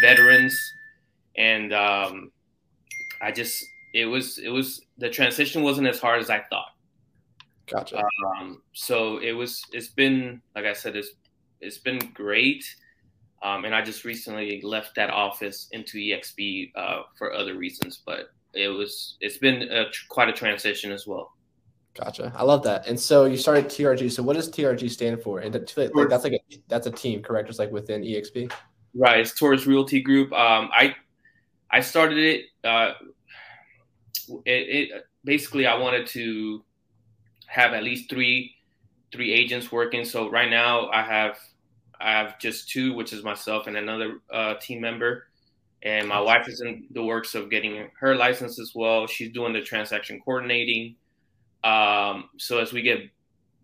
veterans, 0.00 0.56
and 1.36 1.72
um, 1.72 2.32
I 3.22 3.32
just 3.32 3.64
it 3.94 4.06
was 4.06 4.38
it 4.38 4.50
was 4.50 4.82
the 4.98 5.10
transition 5.10 5.62
wasn't 5.62 5.88
as 5.88 6.00
hard 6.00 6.20
as 6.20 6.30
I 6.30 6.40
thought. 6.50 6.70
Gotcha. 7.66 8.02
Um, 8.38 8.62
so 8.72 9.18
it 9.18 9.32
was 9.32 9.62
it's 9.72 9.88
been 9.88 10.40
like 10.54 10.64
I 10.64 10.72
said 10.72 10.96
it's 10.96 11.10
it's 11.60 11.78
been 11.78 11.98
great 12.14 12.64
um, 13.42 13.64
and 13.64 13.74
I 13.74 13.82
just 13.82 14.04
recently 14.04 14.60
left 14.62 14.94
that 14.96 15.10
office 15.10 15.68
into 15.72 15.98
EXP 15.98 16.72
uh, 16.74 17.02
for 17.16 17.32
other 17.32 17.56
reasons, 17.56 18.02
but 18.04 18.30
it 18.54 18.68
was 18.68 19.16
it's 19.20 19.38
been 19.38 19.70
a, 19.70 19.84
quite 20.08 20.28
a 20.28 20.32
transition 20.32 20.90
as 20.90 21.06
well. 21.06 21.32
Gotcha. 21.96 22.32
I 22.36 22.42
love 22.42 22.62
that. 22.64 22.86
And 22.86 22.98
so 22.98 23.24
you 23.24 23.36
started 23.36 23.66
TRG. 23.66 24.10
So 24.12 24.22
what 24.22 24.36
does 24.36 24.50
TRG 24.50 24.90
stand 24.90 25.22
for? 25.22 25.40
And 25.40 25.54
like, 25.54 26.08
that's 26.08 26.24
like 26.24 26.34
a 26.34 26.40
that's 26.68 26.86
a 26.86 26.90
team, 26.90 27.22
correct? 27.22 27.48
Just 27.48 27.58
like 27.58 27.70
within 27.70 28.02
EXP. 28.02 28.52
Right. 28.94 29.20
It's 29.20 29.34
Torres 29.34 29.66
Realty 29.66 30.00
Group. 30.00 30.32
Um, 30.32 30.68
I 30.72 30.94
I 31.70 31.80
started 31.80 32.18
it. 32.18 32.44
Uh, 32.64 32.92
it, 34.44 34.90
it 34.90 35.06
basically 35.24 35.66
I 35.66 35.76
wanted 35.76 36.06
to 36.08 36.64
have 37.46 37.72
at 37.72 37.82
least 37.82 38.10
three 38.10 38.54
three 39.12 39.32
agents 39.32 39.72
working. 39.72 40.04
So 40.04 40.30
right 40.30 40.50
now 40.50 40.90
I 40.90 41.02
have 41.02 41.38
I 41.98 42.10
have 42.10 42.38
just 42.38 42.68
two, 42.68 42.94
which 42.94 43.12
is 43.12 43.24
myself 43.24 43.66
and 43.66 43.76
another 43.76 44.20
uh, 44.30 44.54
team 44.60 44.80
member. 44.80 45.28
And 45.82 46.08
my 46.08 46.20
wife 46.20 46.48
is 46.48 46.60
in 46.60 46.86
the 46.90 47.02
works 47.02 47.34
of 47.34 47.48
getting 47.48 47.88
her 48.00 48.16
license 48.16 48.58
as 48.58 48.72
well. 48.74 49.06
She's 49.06 49.32
doing 49.32 49.52
the 49.52 49.62
transaction 49.62 50.20
coordinating. 50.20 50.96
Um, 51.66 52.30
so 52.38 52.58
as 52.58 52.72
we 52.72 52.82
get 52.82 53.00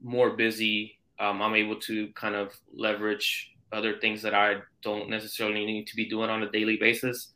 more 0.02 0.30
busy, 0.30 0.99
um, 1.21 1.40
I'm 1.40 1.54
able 1.54 1.78
to 1.80 2.09
kind 2.14 2.35
of 2.35 2.52
leverage 2.75 3.54
other 3.71 3.99
things 4.00 4.23
that 4.23 4.35
I 4.35 4.56
don't 4.82 5.09
necessarily 5.09 5.64
need 5.64 5.87
to 5.87 5.97
be 5.97 6.09
doing 6.09 6.28
on 6.28 6.42
a 6.42 6.50
daily 6.50 6.76
basis, 6.76 7.28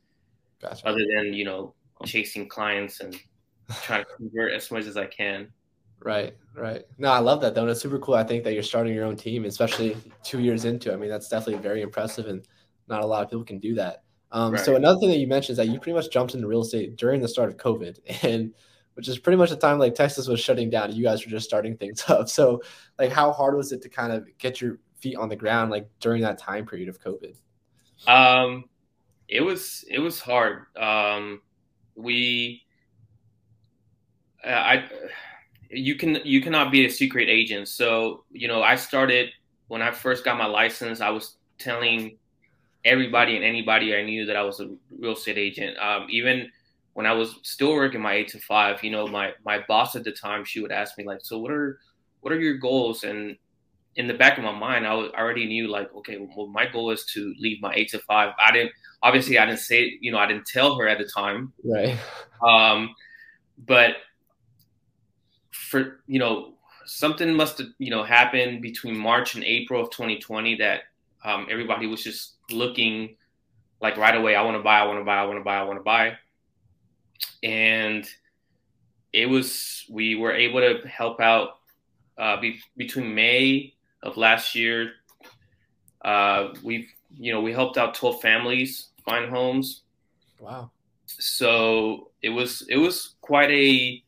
gotcha. 0.61 0.87
other 0.87 1.05
than 1.15 1.33
you 1.33 1.45
know 1.45 1.75
chasing 2.05 2.49
clients 2.49 3.01
and 3.01 3.17
trying 3.83 4.05
to 4.05 4.11
convert 4.17 4.53
as 4.53 4.71
much 4.71 4.87
as 4.87 4.97
I 4.97 5.07
can. 5.07 5.53
Right, 6.01 6.37
right. 6.55 6.85
No, 6.99 7.11
I 7.11 7.21
love 7.21 7.41
that 7.43 7.55
though. 7.55 7.63
And 7.63 7.71
it's 7.71 7.81
super 7.81 7.99
cool. 7.99 8.15
I 8.15 8.25
think 8.25 8.45
that 8.45 8.53
you're 8.53 8.63
starting 8.63 8.93
your 8.95 9.07
own 9.07 9.17
team, 9.17 9.45
especially 9.45 9.97
two 10.23 10.41
years 10.41 10.65
into. 10.65 10.91
It. 10.91 10.95
I 10.95 10.97
mean, 10.97 11.09
that's 11.09 11.29
definitely 11.29 11.63
very 11.63 11.83
impressive, 11.83 12.27
and 12.27 12.47
not 12.89 13.03
a 13.03 13.07
lot 13.07 13.23
of 13.23 13.31
people 13.31 13.45
can 13.45 13.61
do 13.61 13.75
that. 13.77 14.03
Um, 14.33 14.53
right. 14.53 14.65
So 14.65 14.75
another 14.75 14.99
thing 14.99 15.11
that 15.11 15.19
you 15.19 15.29
mentioned 15.29 15.55
is 15.55 15.57
that 15.59 15.69
you 15.69 15.79
pretty 15.79 15.95
much 15.95 16.11
jumped 16.11 16.35
into 16.35 16.49
real 16.49 16.63
estate 16.63 16.97
during 16.97 17.21
the 17.21 17.29
start 17.29 17.51
of 17.51 17.57
COVID, 17.57 17.99
and 18.25 18.53
which 18.97 19.09
is 19.09 19.19
pretty 19.19 19.37
much 19.37 19.51
the 19.51 19.57
time 19.57 19.79
like 19.79 19.95
Texas 19.95 20.27
was 20.27 20.41
shutting 20.41 20.71
down. 20.71 20.91
You 20.91 21.05
guys 21.05 21.25
were 21.25 21.31
just 21.31 21.47
starting 21.47 21.77
things 21.77 22.03
up. 22.09 22.29
So, 22.31 22.63
like, 22.99 23.13
how 23.13 23.31
hard 23.31 23.55
was 23.55 23.71
it 23.71 23.83
to 23.83 23.89
kind 23.91 24.13
of 24.13 24.27
get 24.39 24.61
your 24.61 24.79
feet 24.99 25.17
on 25.17 25.29
the 25.29 25.37
ground 25.37 25.71
like 25.71 25.89
during 26.01 26.23
that 26.23 26.39
time 26.39 26.67
period 26.67 26.89
of 26.89 26.99
COVID? 27.03 27.37
Um, 28.09 28.65
it 29.29 29.43
was 29.43 29.85
it 29.89 29.99
was 29.99 30.19
hard. 30.19 30.65
Um, 30.77 31.43
we, 31.95 32.65
I 34.43 34.89
you 35.71 35.97
can 35.97 36.19
you 36.25 36.41
cannot 36.41 36.73
be 36.73 36.87
a 36.87 36.91
secret 36.91 37.29
agent. 37.29 37.69
So 37.69 38.25
you 38.33 38.49
know, 38.49 38.63
I 38.63 38.77
started 38.77 39.29
when 39.69 39.83
I 39.83 39.91
first 39.91 40.25
got 40.25 40.39
my 40.39 40.47
license. 40.47 41.03
I 41.03 41.11
was 41.11 41.37
telling 41.59 42.17
everybody 42.87 43.37
and 43.37 43.45
anybody 43.45 43.95
I 43.95 44.03
knew 44.03 44.25
that 44.25 44.37
I 44.37 44.43
was 44.43 44.61
a 44.61 44.75
real 44.99 45.13
estate 45.13 45.37
agent. 45.37 45.77
Um, 45.79 46.07
even 46.09 46.51
when 46.97 47.05
I 47.05 47.13
was 47.13 47.39
still 47.43 47.75
working 47.75 48.01
my 48.01 48.15
eight 48.15 48.29
to 48.29 48.39
five, 48.39 48.83
you 48.83 48.91
know, 48.91 49.07
my 49.07 49.33
my 49.45 49.63
boss 49.69 49.95
at 49.97 50.05
the 50.05 50.13
time, 50.13 50.47
she 50.47 50.61
would 50.61 50.73
ask 50.73 50.97
me 50.97 51.05
like, 51.05 51.19
"So 51.23 51.39
what 51.39 51.51
are 51.51 51.79
what 52.21 52.33
are 52.33 52.41
your 52.41 52.57
goals?" 52.57 53.05
And 53.05 53.37
in 53.97 54.07
the 54.07 54.15
back 54.15 54.39
of 54.39 54.45
my 54.45 54.59
mind, 54.59 54.87
I 54.87 54.95
was 54.95 55.11
already 55.13 55.45
knew 55.45 55.69
like, 55.69 55.95
okay, 55.95 56.17
well, 56.17 56.47
my 56.47 56.65
goal 56.65 56.91
is 56.91 57.05
to 57.13 57.35
leave 57.39 57.61
my 57.61 57.75
eight 57.75 57.91
to 57.91 57.99
five. 57.99 58.33
I 58.39 58.51
didn't 58.51 58.73
obviously 59.03 59.39
I 59.39 59.45
didn't 59.45 59.61
say, 59.61 59.99
you 60.01 60.11
know, 60.11 60.17
I 60.17 60.27
didn't 60.27 60.47
tell 60.47 60.77
her 60.77 60.89
at 60.89 60.97
the 60.97 61.05
time, 61.05 61.53
right? 61.63 61.99
Um, 62.43 62.95
but 63.59 63.97
for 65.51 66.01
you 66.07 66.19
know 66.19 66.55
something 66.87 67.31
must 67.35 67.59
have 67.59 67.69
you 67.79 67.91
know 67.91 68.05
happened 68.05 68.63
between 68.63 68.97
March 68.97 69.35
and 69.35 69.45
April 69.45 69.83
of 69.83 69.91
2020 69.91 70.57
that 70.57 70.85
um, 71.27 71.47
everybody 71.51 71.87
was 71.87 72.03
just 72.03 72.37
looking 72.51 73.17
like 73.83 73.99
right 73.99 74.17
away. 74.17 74.35
I 74.35 74.41
want 74.41 74.57
to 74.57 74.63
buy. 74.63 74.79
I 74.79 74.87
want 74.87 74.99
to 74.99 75.05
buy. 75.05 75.19
I 75.19 75.25
want 75.27 75.39
to 75.39 75.45
buy. 75.45 75.59
I 75.59 75.63
want 75.65 75.79
to 75.79 75.85
buy. 75.85 76.17
And 77.43 78.07
it 79.13 79.27
was 79.27 79.85
we 79.89 80.15
were 80.15 80.33
able 80.33 80.61
to 80.61 80.87
help 80.89 81.21
out 81.21 81.59
uh, 82.19 82.41
be, 82.41 82.61
between 82.77 83.15
May 83.15 83.75
of 84.03 84.17
last 84.17 84.55
year. 84.55 84.93
Uh, 86.03 86.55
we've 86.63 86.89
you 87.19 87.33
know 87.33 87.41
we 87.41 87.53
helped 87.53 87.79
out 87.79 87.95
12 87.95 88.21
families 88.21 88.89
find 89.05 89.31
homes. 89.31 89.83
Wow. 90.41 90.71
So 91.07 92.11
it 92.23 92.29
was 92.31 92.67
it 92.69 92.77
was 92.77 93.15
quite 93.21 93.51
a 93.51 94.03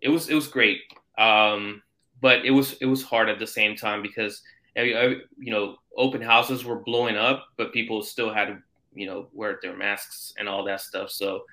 it 0.00 0.08
was 0.08 0.28
it 0.28 0.34
was 0.34 0.48
great, 0.48 0.80
um, 1.18 1.82
but 2.20 2.44
it 2.44 2.50
was 2.50 2.74
it 2.74 2.86
was 2.86 3.02
hard 3.02 3.28
at 3.28 3.38
the 3.38 3.46
same 3.46 3.76
time 3.76 4.02
because 4.02 4.42
you 4.76 5.22
know 5.38 5.76
open 5.96 6.20
houses 6.20 6.64
were 6.64 6.80
blowing 6.80 7.16
up, 7.16 7.48
but 7.56 7.72
people 7.72 8.02
still 8.02 8.32
had 8.32 8.46
to 8.46 8.58
you 8.94 9.06
know 9.06 9.28
wear 9.32 9.58
their 9.62 9.76
masks 9.76 10.34
and 10.38 10.48
all 10.48 10.64
that 10.64 10.80
stuff. 10.80 11.10
So 11.10 11.44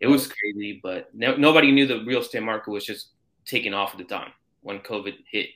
it 0.00 0.06
was 0.06 0.26
crazy, 0.26 0.80
but 0.82 1.14
no, 1.14 1.36
nobody 1.36 1.70
knew 1.70 1.86
the 1.86 2.02
real 2.04 2.20
estate 2.20 2.42
market 2.42 2.70
was 2.70 2.84
just 2.84 3.08
taking 3.44 3.74
off 3.74 3.92
at 3.92 3.98
the 3.98 4.04
time 4.04 4.32
when 4.62 4.78
COVID 4.80 5.14
hit. 5.30 5.50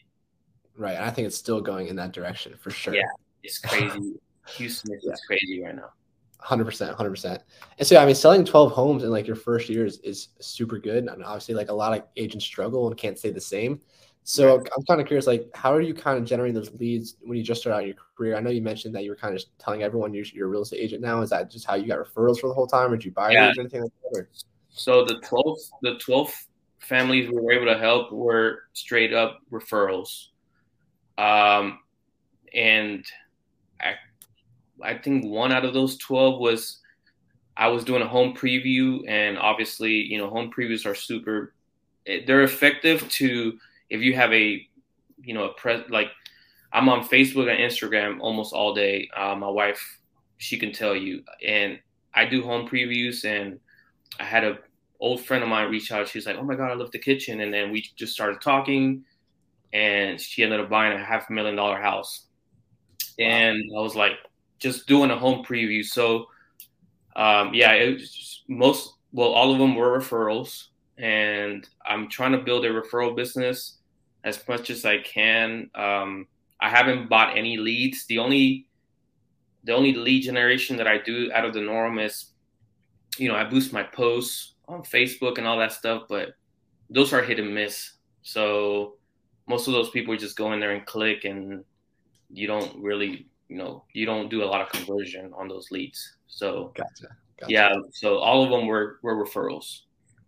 Right, 0.76 0.96
I 0.96 1.10
think 1.10 1.26
it's 1.26 1.36
still 1.36 1.60
going 1.60 1.88
in 1.88 1.96
that 1.96 2.12
direction 2.12 2.54
for 2.60 2.70
sure. 2.70 2.94
Yeah, 2.94 3.02
it's 3.42 3.58
crazy. 3.58 4.14
Houston 4.56 4.94
is 4.94 5.04
yeah. 5.04 5.14
crazy 5.26 5.62
right 5.62 5.74
now. 5.74 5.90
Hundred 6.38 6.66
percent, 6.66 6.94
hundred 6.94 7.10
percent. 7.10 7.42
And 7.78 7.88
so, 7.88 7.96
I 7.96 8.04
mean, 8.04 8.14
selling 8.14 8.44
twelve 8.44 8.72
homes 8.72 9.02
in 9.02 9.10
like 9.10 9.26
your 9.26 9.36
first 9.36 9.70
year 9.70 9.86
is, 9.86 9.98
is 10.00 10.28
super 10.40 10.78
good. 10.78 11.04
And 11.06 11.24
obviously, 11.24 11.54
like 11.54 11.70
a 11.70 11.74
lot 11.74 11.96
of 11.96 12.04
agents 12.16 12.44
struggle 12.44 12.86
and 12.86 12.96
can't 12.98 13.18
say 13.18 13.30
the 13.30 13.40
same. 13.40 13.80
So. 14.24 14.64
I'm 14.76 14.84
kind 14.84 15.00
of 15.00 15.06
curious, 15.06 15.26
like, 15.26 15.48
how 15.54 15.72
are 15.72 15.80
you 15.80 15.94
kind 15.94 16.18
of 16.18 16.24
generating 16.24 16.54
those 16.54 16.72
leads 16.72 17.16
when 17.20 17.36
you 17.36 17.44
just 17.44 17.60
start 17.60 17.76
out 17.76 17.86
your 17.86 17.96
career? 18.16 18.36
I 18.36 18.40
know 18.40 18.50
you 18.50 18.62
mentioned 18.62 18.94
that 18.94 19.04
you 19.04 19.10
were 19.10 19.16
kind 19.16 19.36
of 19.36 19.42
telling 19.58 19.82
everyone 19.82 20.12
you're, 20.14 20.24
you're 20.32 20.46
a 20.48 20.50
real 20.50 20.62
estate 20.62 20.80
agent 20.80 21.02
now. 21.02 21.20
Is 21.20 21.30
that 21.30 21.50
just 21.50 21.66
how 21.66 21.74
you 21.74 21.86
got 21.86 21.98
referrals 21.98 22.40
for 22.40 22.48
the 22.48 22.54
whole 22.54 22.66
time, 22.66 22.92
or 22.92 22.96
did 22.96 23.04
you 23.04 23.12
buy 23.12 23.32
yeah. 23.32 23.48
or 23.48 23.60
anything 23.60 23.82
like 23.82 23.92
that? 24.12 24.18
Or? 24.20 24.28
So 24.70 25.04
the 25.04 25.20
twelve, 25.20 25.58
the 25.82 25.96
twelve 25.98 26.34
families 26.78 27.30
we 27.30 27.40
were 27.40 27.52
able 27.52 27.66
to 27.66 27.78
help 27.78 28.12
were 28.12 28.64
straight 28.72 29.12
up 29.12 29.40
referrals, 29.52 30.28
um, 31.18 31.78
and 32.54 33.04
I, 33.80 33.94
I 34.82 34.98
think 34.98 35.26
one 35.26 35.52
out 35.52 35.64
of 35.64 35.74
those 35.74 35.96
12 35.98 36.40
was 36.40 36.80
I 37.56 37.68
was 37.68 37.84
doing 37.84 38.02
a 38.02 38.08
home 38.08 38.34
preview, 38.34 39.08
and 39.08 39.38
obviously, 39.38 39.92
you 39.92 40.18
know, 40.18 40.28
home 40.28 40.50
previews 40.56 40.86
are 40.86 40.94
super. 40.94 41.54
They're 42.06 42.42
effective 42.42 43.08
to 43.10 43.58
if 43.94 44.02
you 44.02 44.14
have 44.14 44.32
a, 44.32 44.66
you 45.22 45.34
know, 45.34 45.44
a 45.44 45.54
press 45.54 45.84
like 45.88 46.08
I'm 46.72 46.88
on 46.88 47.04
Facebook 47.04 47.48
and 47.48 47.60
Instagram 47.60 48.20
almost 48.20 48.52
all 48.52 48.74
day. 48.74 49.08
Uh, 49.16 49.36
my 49.36 49.48
wife, 49.48 50.00
she 50.38 50.58
can 50.58 50.72
tell 50.72 50.96
you, 50.96 51.22
and 51.46 51.78
I 52.12 52.24
do 52.24 52.42
home 52.42 52.68
previews. 52.68 53.24
And 53.24 53.60
I 54.18 54.24
had 54.24 54.44
a 54.44 54.58
old 55.00 55.20
friend 55.20 55.42
of 55.42 55.48
mine 55.48 55.70
reach 55.70 55.92
out. 55.92 56.08
She's 56.08 56.26
like, 56.26 56.36
"Oh 56.36 56.42
my 56.42 56.56
god, 56.56 56.72
I 56.72 56.74
love 56.74 56.90
the 56.90 56.98
kitchen," 56.98 57.40
and 57.40 57.54
then 57.54 57.70
we 57.70 57.84
just 57.94 58.12
started 58.12 58.40
talking, 58.40 59.04
and 59.72 60.20
she 60.20 60.42
ended 60.42 60.60
up 60.60 60.68
buying 60.68 60.98
a 60.98 61.04
half 61.04 61.30
million 61.30 61.54
dollar 61.54 61.80
house. 61.80 62.26
And 63.18 63.62
wow. 63.70 63.80
I 63.80 63.82
was 63.82 63.94
like, 63.94 64.14
just 64.58 64.88
doing 64.88 65.10
a 65.10 65.16
home 65.16 65.44
preview. 65.44 65.84
So 65.84 66.26
um, 67.14 67.54
yeah, 67.54 67.72
it 67.72 67.94
was 67.94 68.42
most 68.48 68.94
well, 69.12 69.28
all 69.28 69.52
of 69.52 69.58
them 69.58 69.76
were 69.76 69.96
referrals, 69.96 70.66
and 70.98 71.68
I'm 71.86 72.08
trying 72.08 72.32
to 72.32 72.38
build 72.38 72.64
a 72.64 72.70
referral 72.70 73.14
business 73.14 73.78
as 74.24 74.46
much 74.48 74.70
as 74.70 74.84
I 74.84 74.98
can. 74.98 75.70
Um, 75.74 76.26
I 76.60 76.70
haven't 76.70 77.08
bought 77.08 77.36
any 77.36 77.56
leads. 77.56 78.06
The 78.06 78.18
only 78.18 78.66
the 79.64 79.74
only 79.74 79.94
lead 79.94 80.22
generation 80.22 80.76
that 80.76 80.88
I 80.88 80.98
do 80.98 81.30
out 81.32 81.44
of 81.44 81.54
the 81.54 81.60
norm 81.60 81.98
is, 81.98 82.32
you 83.16 83.28
know, 83.28 83.34
I 83.34 83.44
boost 83.44 83.72
my 83.72 83.82
posts 83.82 84.54
on 84.68 84.82
Facebook 84.82 85.38
and 85.38 85.46
all 85.46 85.58
that 85.58 85.72
stuff, 85.72 86.02
but 86.08 86.34
those 86.90 87.12
are 87.12 87.22
hit 87.22 87.38
and 87.38 87.54
miss. 87.54 87.92
So 88.22 88.96
most 89.46 89.66
of 89.68 89.72
those 89.72 89.90
people 89.90 90.16
just 90.16 90.36
go 90.36 90.52
in 90.52 90.60
there 90.60 90.72
and 90.72 90.84
click, 90.86 91.24
and 91.24 91.64
you 92.30 92.46
don't 92.46 92.82
really 92.82 93.26
you 93.48 93.56
know 93.56 93.84
you 93.92 94.06
don't 94.06 94.30
do 94.30 94.42
a 94.42 94.46
lot 94.46 94.60
of 94.60 94.70
conversion 94.70 95.32
on 95.36 95.48
those 95.48 95.70
leads. 95.70 96.16
So 96.28 96.72
gotcha. 96.74 97.14
gotcha. 97.38 97.52
Yeah, 97.52 97.74
so 97.92 98.18
all 98.18 98.42
of 98.42 98.50
them 98.50 98.66
were 98.66 98.98
were 99.02 99.22
referrals. 99.22 99.82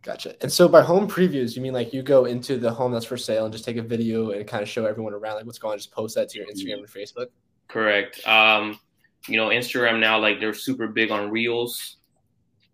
Gotcha. 0.06 0.40
And 0.40 0.52
so 0.52 0.68
by 0.68 0.82
home 0.82 1.08
previews, 1.08 1.56
you 1.56 1.62
mean 1.62 1.72
like 1.72 1.92
you 1.92 2.00
go 2.00 2.26
into 2.26 2.58
the 2.58 2.70
home 2.70 2.92
that's 2.92 3.04
for 3.04 3.16
sale 3.16 3.44
and 3.44 3.52
just 3.52 3.64
take 3.64 3.76
a 3.76 3.82
video 3.82 4.30
and 4.30 4.46
kind 4.46 4.62
of 4.62 4.68
show 4.68 4.86
everyone 4.86 5.12
around 5.12 5.34
like 5.34 5.46
what's 5.46 5.58
going 5.58 5.72
on, 5.72 5.78
just 5.78 5.90
post 5.90 6.14
that 6.14 6.28
to 6.28 6.38
your 6.38 6.46
Instagram 6.46 6.78
and 6.78 6.86
Facebook? 6.86 7.26
Correct. 7.66 8.25
Um, 8.25 8.78
you 9.26 9.36
know, 9.36 9.48
Instagram 9.48 9.98
now, 9.98 10.20
like 10.20 10.38
they're 10.38 10.54
super 10.54 10.86
big 10.86 11.10
on 11.10 11.28
reels. 11.32 11.96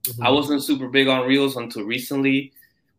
Mm-hmm. 0.04 0.26
I 0.26 0.30
wasn't 0.30 0.62
super 0.62 0.88
big 0.88 1.08
on 1.08 1.26
reels 1.26 1.56
until 1.56 1.84
recently. 1.84 2.52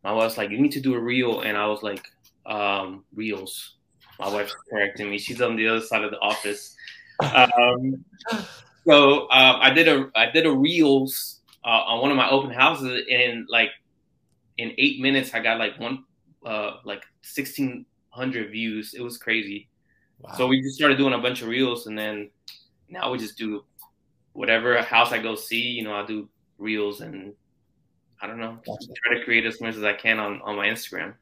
My 0.04 0.12
wife's 0.12 0.36
like, 0.36 0.50
you 0.50 0.60
need 0.60 0.72
to 0.72 0.82
do 0.82 0.96
a 0.96 1.00
reel. 1.00 1.42
And 1.42 1.56
I 1.56 1.68
was 1.68 1.84
like, 1.84 2.04
um, 2.48 3.06
reels. 3.14 3.76
My 4.20 4.34
wife's 4.34 4.56
correcting 4.68 5.12
me. 5.12 5.20
She's 5.20 5.44
on 5.44 5.56
the 5.56 5.68
other 5.68 5.82
side 5.82 6.04
of 6.04 6.10
the 6.10 6.20
office. 6.20 6.76
Um, 7.20 8.04
so 8.88 9.28
uh, 9.28 9.60
I 9.62 9.70
did 9.70 9.88
a 9.88 10.10
I 10.16 10.32
did 10.32 10.48
a 10.48 10.52
reels 10.52 11.42
uh, 11.64 11.84
on 11.86 12.02
one 12.02 12.10
of 12.10 12.18
my 12.18 12.30
open 12.30 12.50
houses, 12.50 13.06
and 13.12 13.46
like 13.50 13.70
in 14.58 14.74
eight 14.78 15.02
minutes, 15.02 15.34
I 15.34 15.40
got 15.40 15.60
like 15.60 15.80
one 15.80 16.06
uh, 16.46 16.78
like 16.84 17.04
sixteen 17.22 17.86
hundred 18.10 18.52
views. 18.52 18.94
It 18.94 19.02
was 19.02 19.18
crazy. 19.18 19.70
Wow. 20.20 20.34
So 20.38 20.48
we 20.48 20.62
just 20.62 20.76
started 20.76 20.98
doing 20.98 21.14
a 21.14 21.18
bunch 21.18 21.42
of 21.42 21.48
reels, 21.48 21.88
and 21.88 21.98
then 21.98 22.30
now 22.90 23.12
we 23.12 23.18
just 23.18 23.38
do 23.38 23.66
whatever 24.34 24.82
house 24.82 25.12
I 25.12 25.20
go 25.20 25.36
see. 25.36 25.62
You 25.62 25.84
know, 25.84 25.94
I 25.94 26.06
do 26.06 26.30
reels, 26.58 27.02
and 27.02 27.34
I 28.22 28.28
don't 28.28 28.40
know, 28.40 28.58
gotcha. 28.66 28.88
try 29.04 29.18
to 29.18 29.26
create 29.26 29.46
as 29.46 29.60
much 29.60 29.76
as 29.76 29.84
I 29.84 29.92
can 29.92 30.18
on, 30.18 30.42
on 30.44 30.56
my 30.56 30.68
Instagram. 30.68 31.14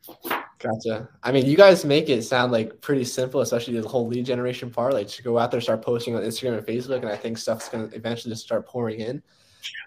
Gotcha. 0.59 1.09
I 1.23 1.31
mean, 1.31 1.47
you 1.47 1.57
guys 1.57 1.83
make 1.83 2.09
it 2.09 2.21
sound 2.21 2.51
like 2.51 2.79
pretty 2.79 3.05
simple, 3.05 3.41
especially 3.41 3.79
the 3.79 3.87
whole 3.87 4.07
lead 4.07 4.23
generation 4.23 4.69
part. 4.69 4.93
Like, 4.93 5.07
to 5.07 5.23
go 5.23 5.39
out 5.39 5.49
there, 5.49 5.59
start 5.61 5.81
posting 5.81 6.15
on 6.15 6.21
Instagram 6.21 6.59
and 6.59 6.67
Facebook, 6.67 6.97
and 6.97 7.09
I 7.09 7.17
think 7.17 7.39
stuff's 7.39 7.69
going 7.69 7.89
to 7.89 7.95
eventually 7.95 8.31
just 8.31 8.45
start 8.45 8.67
pouring 8.67 8.99
in. 8.99 9.23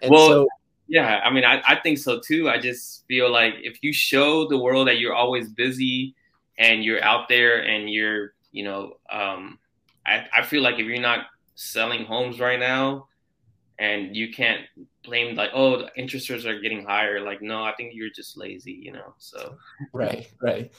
And 0.02 0.10
well, 0.10 0.28
so, 0.28 0.48
yeah, 0.86 1.20
I 1.24 1.30
mean, 1.30 1.44
I, 1.44 1.62
I 1.66 1.76
think 1.76 1.98
so 1.98 2.20
too. 2.20 2.48
I 2.48 2.58
just 2.58 3.04
feel 3.06 3.30
like 3.30 3.54
if 3.62 3.82
you 3.82 3.92
show 3.92 4.46
the 4.46 4.58
world 4.58 4.88
that 4.88 4.98
you're 4.98 5.14
always 5.14 5.48
busy 5.48 6.14
and 6.58 6.84
you're 6.84 7.02
out 7.02 7.28
there 7.28 7.62
and 7.64 7.90
you're, 7.90 8.34
you 8.52 8.64
know, 8.64 8.94
um, 9.10 9.58
I, 10.06 10.26
I 10.36 10.42
feel 10.42 10.62
like 10.62 10.74
if 10.74 10.86
you're 10.86 11.00
not 11.00 11.26
selling 11.54 12.04
homes 12.04 12.38
right 12.38 12.58
now 12.58 13.08
and 13.78 14.14
you 14.14 14.32
can't 14.32 14.62
blame 15.04 15.34
like 15.34 15.50
oh 15.52 15.78
the 15.78 15.90
interest 15.96 16.30
rates 16.30 16.46
are 16.46 16.60
getting 16.60 16.84
higher 16.84 17.20
like 17.20 17.42
no 17.42 17.62
i 17.62 17.72
think 17.74 17.92
you're 17.92 18.10
just 18.14 18.36
lazy 18.36 18.72
you 18.72 18.92
know 18.92 19.14
so 19.18 19.56
right 19.92 20.30
right 20.40 20.72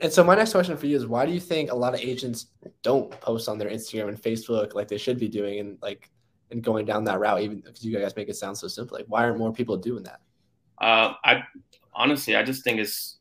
and 0.00 0.12
so 0.12 0.24
my 0.24 0.34
next 0.34 0.52
question 0.52 0.76
for 0.76 0.86
you 0.86 0.96
is 0.96 1.06
why 1.06 1.24
do 1.24 1.32
you 1.32 1.40
think 1.40 1.70
a 1.70 1.74
lot 1.74 1.94
of 1.94 2.00
agents 2.00 2.46
don't 2.82 3.10
post 3.20 3.48
on 3.48 3.56
their 3.56 3.70
instagram 3.70 4.08
and 4.08 4.20
facebook 4.20 4.74
like 4.74 4.88
they 4.88 4.98
should 4.98 5.18
be 5.18 5.28
doing 5.28 5.60
and 5.60 5.78
like 5.80 6.10
and 6.50 6.62
going 6.62 6.84
down 6.84 7.04
that 7.04 7.18
route 7.20 7.40
even 7.40 7.60
because 7.60 7.84
you 7.84 7.96
guys 7.96 8.14
make 8.16 8.28
it 8.28 8.36
sound 8.36 8.56
so 8.56 8.68
simple 8.68 8.96
like 8.96 9.06
why 9.08 9.24
aren't 9.24 9.38
more 9.38 9.52
people 9.52 9.76
doing 9.76 10.02
that 10.02 10.20
uh 10.80 11.14
i 11.24 11.42
honestly 11.94 12.36
i 12.36 12.42
just 12.42 12.64
think 12.64 12.78
it's 12.78 13.18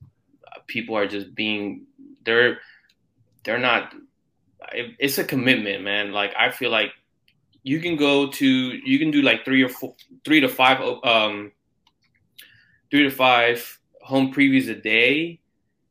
people 0.67 0.95
are 0.95 1.07
just 1.07 1.33
being 1.35 1.85
they're 2.25 2.59
they're 3.43 3.59
not 3.59 3.93
it's 4.73 5.17
a 5.17 5.23
commitment 5.23 5.83
man 5.83 6.11
like 6.11 6.33
i 6.37 6.49
feel 6.49 6.69
like 6.69 6.91
you 7.63 7.79
can 7.79 7.95
go 7.95 8.29
to 8.31 8.45
you 8.45 8.99
can 8.99 9.11
do 9.11 9.21
like 9.21 9.43
three 9.43 9.63
or 9.63 9.69
four, 9.69 9.95
three 10.23 10.39
to 10.39 10.47
five, 10.47 10.81
um, 11.03 11.51
three 12.89 13.03
to 13.03 13.11
five 13.11 13.79
home 14.01 14.33
previews 14.33 14.69
a 14.69 14.75
day, 14.75 15.39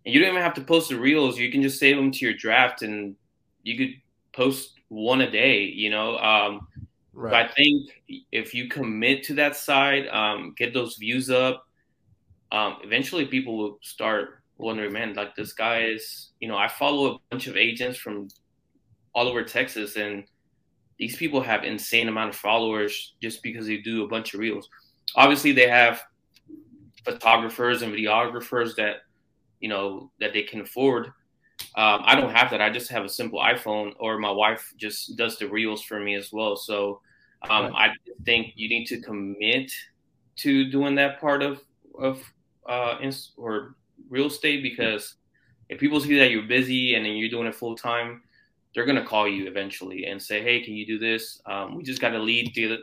and 0.05 0.15
you 0.15 0.21
don't 0.21 0.31
even 0.31 0.43
have 0.43 0.55
to 0.55 0.63
post 0.63 0.89
the 0.89 0.99
reels. 0.99 1.39
You 1.39 1.51
can 1.51 1.63
just 1.63 1.79
save 1.79 1.97
them 1.97 2.11
to 2.11 2.25
your 2.25 2.35
draft, 2.35 2.83
and 2.83 3.17
you 3.63 3.77
could 3.77 3.95
post 4.33 4.75
one 4.89 5.21
a 5.21 5.31
day. 5.31 5.63
You 5.65 5.91
know, 5.91 6.17
um, 6.19 6.68
right. 7.19 7.47
I 7.47 7.53
think 7.53 7.91
if 8.33 8.55
you 8.55 8.69
commit 8.69 9.23
to 9.25 9.35
that 9.35 9.57
side, 9.57 10.09
um, 10.09 10.55
get 10.57 10.73
those 10.73 10.97
views 10.97 11.31
up, 11.31 11.67
um, 12.53 12.77
eventually 12.83 13.27
people 13.27 13.59
will 13.59 13.79
start 13.83 14.43
wondering, 14.57 14.93
man, 14.93 15.15
like 15.15 15.35
this 15.35 15.53
guy 15.53 15.83
is. 15.83 16.31
You 16.41 16.49
know, 16.49 16.57
I 16.57 16.69
follow 16.69 17.15
a 17.15 17.19
bunch 17.31 17.47
of 17.47 17.57
agents 17.57 17.99
from 17.99 18.29
all 19.15 19.29
over 19.29 19.43
Texas, 19.43 19.97
and 19.97 20.25
these 20.99 21.17
people 21.17 21.41
have 21.41 21.65
insane 21.65 22.09
amount 22.09 22.31
of 22.31 22.37
followers 22.37 23.15
just 23.21 23.43
because 23.43 23.67
they 23.67 23.79
do 23.79 24.05
a 24.05 24.09
bunch 24.09 24.35
of 24.35 24.41
reels. 24.41 24.69
Obviously, 25.17 25.53
they 25.53 25.69
have 25.69 26.03
photographers 27.05 27.83
and 27.83 27.93
videographers 27.93 28.75
that 28.77 28.97
you 29.61 29.69
know 29.69 30.11
that 30.21 30.33
they 30.33 30.43
can 30.43 30.61
afford. 30.61 31.07
Um, 31.75 32.03
I 32.05 32.15
don't 32.15 32.35
have 32.35 32.51
that. 32.53 32.61
I 32.61 32.71
just 32.71 32.91
have 32.91 33.05
a 33.05 33.09
simple 33.09 33.41
iPhone, 33.41 33.93
or 33.99 34.19
my 34.19 34.31
wife 34.31 34.73
just 34.77 35.17
does 35.17 35.39
the 35.39 35.49
reels 35.49 35.83
for 35.83 35.99
me 35.99 36.15
as 36.15 36.33
well. 36.33 36.57
So 36.57 37.01
um, 37.43 37.73
right. 37.73 37.91
I 37.91 37.95
think 38.25 38.53
you 38.57 38.69
need 38.69 38.87
to 38.87 39.01
commit 39.01 39.73
to 40.37 40.71
doing 40.71 40.95
that 40.97 41.21
part 41.21 41.43
of 41.43 41.61
of 41.99 42.23
uh, 42.69 42.99
or 43.37 43.75
real 44.09 44.27
estate 44.27 44.63
because 44.63 45.15
if 45.69 45.79
people 45.79 46.01
see 46.01 46.19
that 46.19 46.31
you're 46.31 46.43
busy 46.43 46.95
and 46.95 47.05
then 47.05 47.15
you're 47.15 47.31
doing 47.31 47.47
it 47.47 47.55
full 47.55 47.77
time, 47.77 48.23
they're 48.75 48.87
going 48.87 48.97
to 48.97 49.05
call 49.05 49.29
you 49.29 49.47
eventually 49.47 50.07
and 50.07 50.23
say, 50.23 50.43
"Hey, 50.43 50.63
can 50.63 50.75
you 50.75 50.87
do 50.87 50.99
this?" 50.99 51.41
Um, 51.47 51.75
we 51.75 51.83
just 51.83 52.01
got 52.01 52.15
a 52.15 52.19
lead 52.19 52.53
the, 52.55 52.79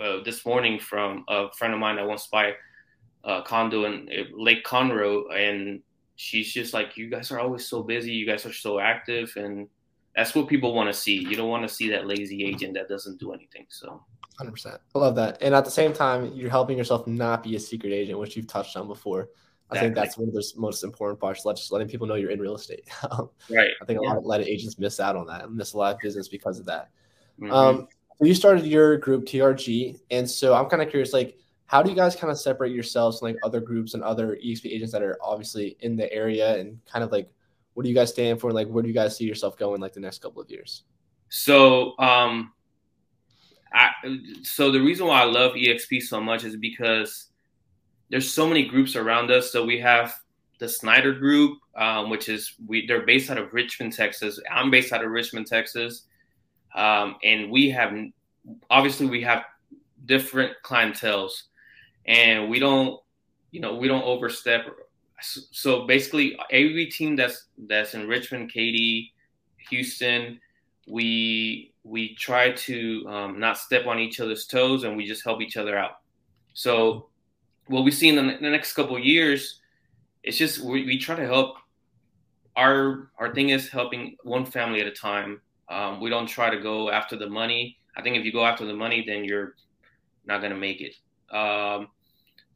uh, 0.00 0.22
this 0.24 0.44
morning 0.44 0.78
from 0.78 1.24
a 1.28 1.52
friend 1.52 1.74
of 1.74 1.80
mine 1.80 1.96
that 1.96 2.06
wants 2.06 2.24
to 2.24 2.30
buy 2.30 2.52
a 3.24 3.42
condo 3.42 3.84
in 3.84 4.08
uh, 4.08 4.24
Lake 4.36 4.64
Conroe, 4.64 5.34
and 5.34 5.82
she's 6.16 6.52
just 6.52 6.74
like, 6.74 6.96
"You 6.96 7.08
guys 7.08 7.30
are 7.30 7.40
always 7.40 7.66
so 7.66 7.82
busy. 7.82 8.12
You 8.12 8.26
guys 8.26 8.46
are 8.46 8.52
so 8.52 8.78
active, 8.78 9.32
and 9.36 9.68
that's 10.16 10.34
what 10.34 10.48
people 10.48 10.74
want 10.74 10.88
to 10.88 10.94
see. 10.94 11.14
You 11.14 11.36
don't 11.36 11.48
want 11.48 11.68
to 11.68 11.72
see 11.72 11.90
that 11.90 12.06
lazy 12.06 12.44
agent 12.44 12.74
that 12.74 12.88
doesn't 12.88 13.20
do 13.20 13.32
anything." 13.32 13.66
So. 13.68 14.02
100%. 14.40 14.78
I 14.94 14.98
love 14.98 15.14
that. 15.16 15.38
And 15.40 15.54
at 15.54 15.64
the 15.64 15.70
same 15.70 15.94
time, 15.94 16.30
you're 16.34 16.50
helping 16.50 16.76
yourself 16.76 17.06
not 17.06 17.42
be 17.42 17.56
a 17.56 17.60
secret 17.60 17.90
agent, 17.92 18.18
which 18.18 18.36
you've 18.36 18.46
touched 18.46 18.76
on 18.76 18.86
before. 18.86 19.30
I 19.70 19.80
think 19.80 19.94
that's 19.94 20.16
one 20.16 20.28
of 20.28 20.34
the 20.34 20.44
most 20.56 20.84
important 20.84 21.20
parts. 21.20 21.42
Just 21.42 21.72
letting 21.72 21.88
people 21.88 22.06
know 22.06 22.14
you're 22.14 22.30
in 22.30 22.40
real 22.40 22.54
estate. 22.54 22.84
right. 23.50 23.70
I 23.80 23.84
think 23.84 24.00
yeah. 24.00 24.08
a 24.08 24.08
lot 24.08 24.16
of, 24.18 24.24
a 24.24 24.28
lot 24.28 24.40
of 24.40 24.46
agents 24.46 24.78
miss 24.78 25.00
out 25.00 25.16
on 25.16 25.26
that, 25.26 25.44
and 25.44 25.56
miss 25.56 25.72
a 25.72 25.78
lot 25.78 25.94
of 25.94 26.00
business 26.00 26.28
because 26.28 26.60
of 26.60 26.66
that. 26.66 26.90
Mm-hmm. 27.40 27.52
Um, 27.52 27.88
so 28.18 28.24
you 28.24 28.34
started 28.34 28.64
your 28.64 28.96
group 28.96 29.24
TRG, 29.24 29.98
and 30.10 30.28
so 30.30 30.54
I'm 30.54 30.66
kind 30.66 30.82
of 30.82 30.88
curious, 30.88 31.12
like, 31.12 31.36
how 31.66 31.82
do 31.82 31.90
you 31.90 31.96
guys 31.96 32.14
kind 32.14 32.30
of 32.30 32.38
separate 32.38 32.70
yourselves 32.70 33.18
from 33.18 33.28
like 33.28 33.36
other 33.42 33.60
groups 33.60 33.94
and 33.94 34.04
other 34.04 34.36
EXP 34.36 34.66
agents 34.66 34.92
that 34.92 35.02
are 35.02 35.18
obviously 35.20 35.76
in 35.80 35.96
the 35.96 36.10
area, 36.12 36.56
and 36.56 36.78
kind 36.86 37.02
of 37.02 37.10
like, 37.10 37.28
what 37.76 37.82
do 37.82 37.90
you 37.90 37.94
guys 37.94 38.08
stand 38.08 38.40
for? 38.40 38.52
Like, 38.52 38.68
where 38.68 38.82
do 38.82 38.88
you 38.88 38.94
guys 38.94 39.18
see 39.18 39.26
yourself 39.26 39.58
going 39.58 39.82
like 39.82 39.92
the 39.92 40.00
next 40.00 40.22
couple 40.22 40.40
of 40.40 40.50
years? 40.50 40.84
So, 41.28 41.92
um, 41.98 42.54
I 43.70 43.90
so 44.42 44.72
the 44.72 44.80
reason 44.80 45.06
why 45.06 45.20
I 45.20 45.24
love 45.24 45.52
EXP 45.52 46.02
so 46.04 46.18
much 46.18 46.44
is 46.44 46.56
because 46.56 47.26
there's 48.08 48.32
so 48.32 48.48
many 48.48 48.66
groups 48.66 48.96
around 48.96 49.30
us. 49.30 49.52
So 49.52 49.62
we 49.62 49.78
have 49.80 50.14
the 50.58 50.70
Snyder 50.70 51.12
Group, 51.12 51.58
um, 51.76 52.08
which 52.08 52.30
is 52.30 52.54
we 52.66 52.86
they're 52.86 53.04
based 53.04 53.30
out 53.30 53.36
of 53.36 53.52
Richmond, 53.52 53.92
Texas. 53.92 54.40
I'm 54.50 54.70
based 54.70 54.94
out 54.94 55.04
of 55.04 55.10
Richmond, 55.10 55.46
Texas, 55.46 56.04
um, 56.74 57.16
and 57.22 57.50
we 57.50 57.68
have 57.72 57.92
obviously 58.70 59.04
we 59.04 59.20
have 59.20 59.44
different 60.06 60.54
clientels, 60.64 61.42
and 62.06 62.48
we 62.48 62.58
don't 62.58 62.98
you 63.50 63.60
know 63.60 63.74
we 63.74 63.86
don't 63.86 64.04
overstep. 64.04 64.64
So 65.22 65.86
basically, 65.86 66.38
every 66.50 66.86
team 66.86 67.16
that's 67.16 67.46
that's 67.56 67.94
in 67.94 68.06
Richmond, 68.06 68.52
Katy, 68.52 69.12
Houston, 69.70 70.40
we 70.86 71.72
we 71.84 72.14
try 72.14 72.52
to 72.52 73.06
um, 73.08 73.40
not 73.40 73.58
step 73.58 73.86
on 73.86 73.98
each 73.98 74.20
other's 74.20 74.46
toes, 74.46 74.84
and 74.84 74.96
we 74.96 75.06
just 75.06 75.24
help 75.24 75.40
each 75.40 75.56
other 75.56 75.78
out. 75.78 76.00
So 76.54 77.08
what 77.66 77.84
we 77.84 77.90
see 77.90 78.08
in 78.08 78.16
the, 78.16 78.38
the 78.40 78.50
next 78.50 78.72
couple 78.72 78.98
years, 78.98 79.60
it's 80.22 80.36
just 80.36 80.60
we, 80.60 80.84
we, 80.84 80.98
try 80.98 81.16
to 81.16 81.26
help. 81.26 81.56
Our 82.56 83.10
our 83.18 83.34
thing 83.34 83.50
is 83.50 83.68
helping 83.68 84.16
one 84.22 84.44
family 84.44 84.80
at 84.80 84.86
a 84.86 84.92
time. 84.92 85.40
Um, 85.68 86.00
we 86.00 86.10
don't 86.10 86.26
try 86.26 86.50
to 86.50 86.60
go 86.60 86.90
after 86.90 87.16
the 87.16 87.28
money. 87.28 87.78
I 87.96 88.02
think 88.02 88.16
if 88.16 88.24
you 88.24 88.32
go 88.32 88.44
after 88.44 88.64
the 88.64 88.74
money, 88.74 89.04
then 89.06 89.24
you're 89.24 89.54
not 90.26 90.42
gonna 90.42 90.56
make 90.56 90.80
it. 90.80 90.94
Um, 91.34 91.88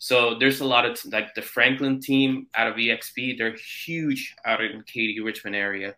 so 0.00 0.34
there's 0.38 0.60
a 0.60 0.64
lot 0.64 0.86
of 0.86 0.98
like 1.12 1.34
the 1.34 1.42
Franklin 1.42 2.00
team 2.00 2.46
out 2.54 2.66
of 2.66 2.76
EXP. 2.76 3.36
They're 3.36 3.54
huge 3.54 4.34
out 4.46 4.62
in 4.62 4.82
Katy 4.84 5.20
Richmond 5.20 5.54
area. 5.54 5.94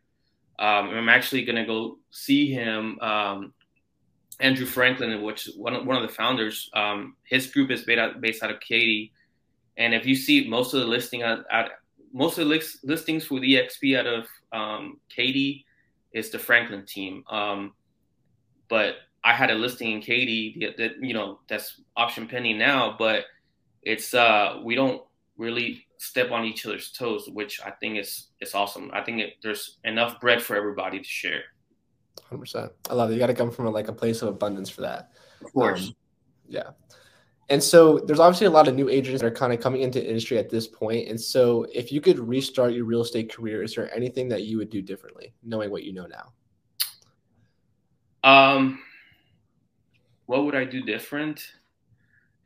Um, 0.59 0.91
I'm 0.91 1.09
actually 1.09 1.45
gonna 1.45 1.65
go 1.65 1.99
see 2.11 2.53
him 2.53 2.99
um, 3.01 3.55
Andrew 4.41 4.67
Franklin, 4.67 5.23
which 5.23 5.49
one 5.57 5.75
of, 5.75 5.87
one 5.87 5.97
of 5.97 6.03
the 6.03 6.13
founders, 6.13 6.69
um, 6.75 7.15
his 7.23 7.47
group 7.47 7.71
is 7.71 7.85
based 7.85 8.01
out, 8.01 8.21
based 8.21 8.43
out 8.43 8.51
of 8.51 8.59
Katy. 8.59 9.13
And 9.77 9.95
if 9.95 10.05
you 10.05 10.17
see 10.17 10.49
most 10.49 10.75
of 10.75 10.81
the 10.81 10.87
listing 10.87 11.23
at, 11.23 11.45
most 12.13 12.39
of 12.39 12.45
the 12.45 12.51
list, 12.51 12.85
listings 12.85 13.25
for 13.25 13.39
EXP 13.39 13.97
out 13.97 14.07
of 14.09 14.27
um, 14.53 15.01
Katy 15.15 15.65
is 16.13 16.31
the 16.31 16.41
Franklin 16.41 16.85
team. 16.85 17.23
Um, 17.31 17.73
but 18.69 18.97
I 19.23 19.33
had 19.33 19.53
a 19.53 19.55
listing 19.55 19.93
in 19.93 20.01
Katy 20.01 20.57
that, 20.61 20.77
that, 20.77 20.93
you 21.01 21.15
know 21.15 21.39
that's 21.49 21.81
option 21.97 22.27
pending 22.27 22.59
now, 22.59 22.97
but 22.99 23.27
it's 23.83 24.15
uh 24.15 24.61
we 24.65 24.75
don't 24.75 25.03
really 25.37 25.85
step 25.99 26.31
on 26.31 26.45
each 26.45 26.67
other's 26.67 26.93
toes, 26.93 27.29
which 27.33 27.61
I 27.65 27.71
think 27.71 27.99
is 27.99 28.29
is 28.41 28.55
awesome. 28.55 28.91
I 28.93 29.03
think 29.03 29.21
it, 29.21 29.35
there's 29.43 29.79
enough 29.85 30.21
bread 30.21 30.43
for 30.43 30.57
everybody 30.57 30.99
to 30.99 31.05
share. 31.05 31.43
Hundred 32.29 32.41
percent. 32.41 32.73
I 32.91 32.95
love 32.95 33.11
it. 33.11 33.15
You 33.15 33.21
got 33.21 33.29
to 33.29 33.35
come 33.35 33.51
from 33.51 33.67
a, 33.67 33.71
like 33.71 33.89
a 33.89 33.93
place 33.93 34.23
of 34.23 34.29
abundance 34.29 34.69
for 34.69 34.83
that. 34.83 35.11
Of 35.45 35.53
course. 35.53 35.89
Um, 35.89 35.95
yeah. 36.49 36.71
And 37.49 37.63
so 37.63 37.99
there's 37.99 38.21
obviously 38.21 38.47
a 38.47 38.51
lot 38.51 38.69
of 38.69 38.75
new 38.75 38.89
agents 38.89 39.21
that 39.21 39.27
are 39.27 39.35
kind 39.35 39.53
of 39.53 39.61
coming 39.61 39.83
into 39.83 40.03
industry 40.03 40.39
at 40.39 40.49
this 40.49 40.67
point. 40.67 41.09
And 41.09 41.21
so 41.21 41.67
if 41.73 41.93
you 41.93 42.01
could 42.01 42.19
restart 42.19 42.73
your 42.73 42.85
real 42.85 43.03
estate 43.03 43.35
career, 43.35 43.63
is 43.63 43.75
there 43.75 43.95
anything 43.95 44.29
that 44.29 44.45
you 44.45 44.59
would 44.59 44.71
do 44.71 44.81
differently, 44.81 45.35
knowing 45.43 45.71
what 45.71 45.83
you 45.83 45.93
know 45.93 46.07
now? 46.07 46.33
Um, 48.25 48.81
what 50.27 50.45
would 50.45 50.55
I 50.55 50.65
do 50.65 50.83
different? 50.83 51.47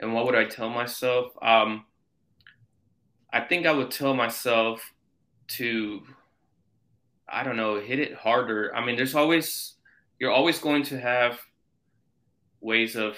And 0.01 0.13
what 0.15 0.27
would 0.27 0.35
I 0.35 0.45
tell 0.45 0.69
myself? 0.69 1.33
Um, 1.43 1.85
I 3.33 3.41
think 3.41 3.67
I 3.67 3.73
would 3.73 3.91
tell 3.91 4.15
myself 4.15 4.83
to 5.49 6.03
I 7.29 7.43
don't 7.43 7.57
know, 7.57 7.81
hit 7.81 7.99
it 7.99 8.15
harder. 8.15 8.75
I 8.75 8.85
mean, 8.85 8.97
there's 8.97 9.15
always 9.15 9.75
you're 10.19 10.31
always 10.31 10.59
going 10.59 10.85
to 10.85 11.01
have 11.01 11.41
ways 12.61 12.97
of 12.97 13.17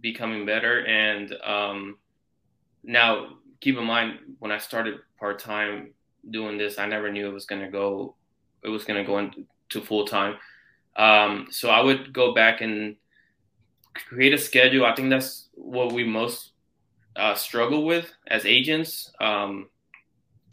becoming 0.00 0.46
better. 0.46 0.84
And 0.86 1.34
um, 1.44 1.98
now, 2.82 3.36
keep 3.60 3.76
in 3.76 3.84
mind, 3.84 4.18
when 4.38 4.50
I 4.50 4.58
started 4.58 5.00
part 5.18 5.38
time 5.38 5.92
doing 6.30 6.58
this, 6.58 6.78
I 6.78 6.86
never 6.86 7.10
knew 7.10 7.28
it 7.28 7.32
was 7.32 7.46
going 7.46 7.62
to 7.62 7.70
go. 7.70 8.14
It 8.62 8.68
was 8.68 8.84
going 8.84 9.02
to 9.02 9.06
go 9.06 9.18
into 9.18 9.80
full 9.84 10.06
time. 10.06 10.36
Um, 10.96 11.48
so 11.50 11.70
I 11.70 11.80
would 11.80 12.12
go 12.12 12.34
back 12.34 12.60
and 12.60 12.96
create 14.08 14.32
a 14.32 14.38
schedule. 14.38 14.84
I 14.84 14.94
think 14.94 15.10
that's 15.10 15.41
what 15.54 15.92
we 15.92 16.04
most 16.04 16.52
uh, 17.16 17.34
struggle 17.34 17.84
with 17.84 18.12
as 18.26 18.46
agents. 18.46 19.12
Um, 19.20 19.68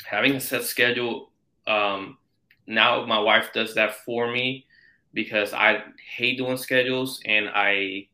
having 0.05 0.35
a 0.35 0.39
set 0.39 0.63
schedule. 0.63 1.31
Um, 1.67 2.17
now 2.67 3.05
my 3.05 3.19
wife 3.19 3.51
does 3.53 3.75
that 3.75 3.95
for 4.05 4.31
me 4.31 4.65
because 5.13 5.53
I 5.53 5.83
hate 6.15 6.37
doing 6.37 6.57
schedules 6.57 7.19
and 7.25 7.49
I 7.49 8.07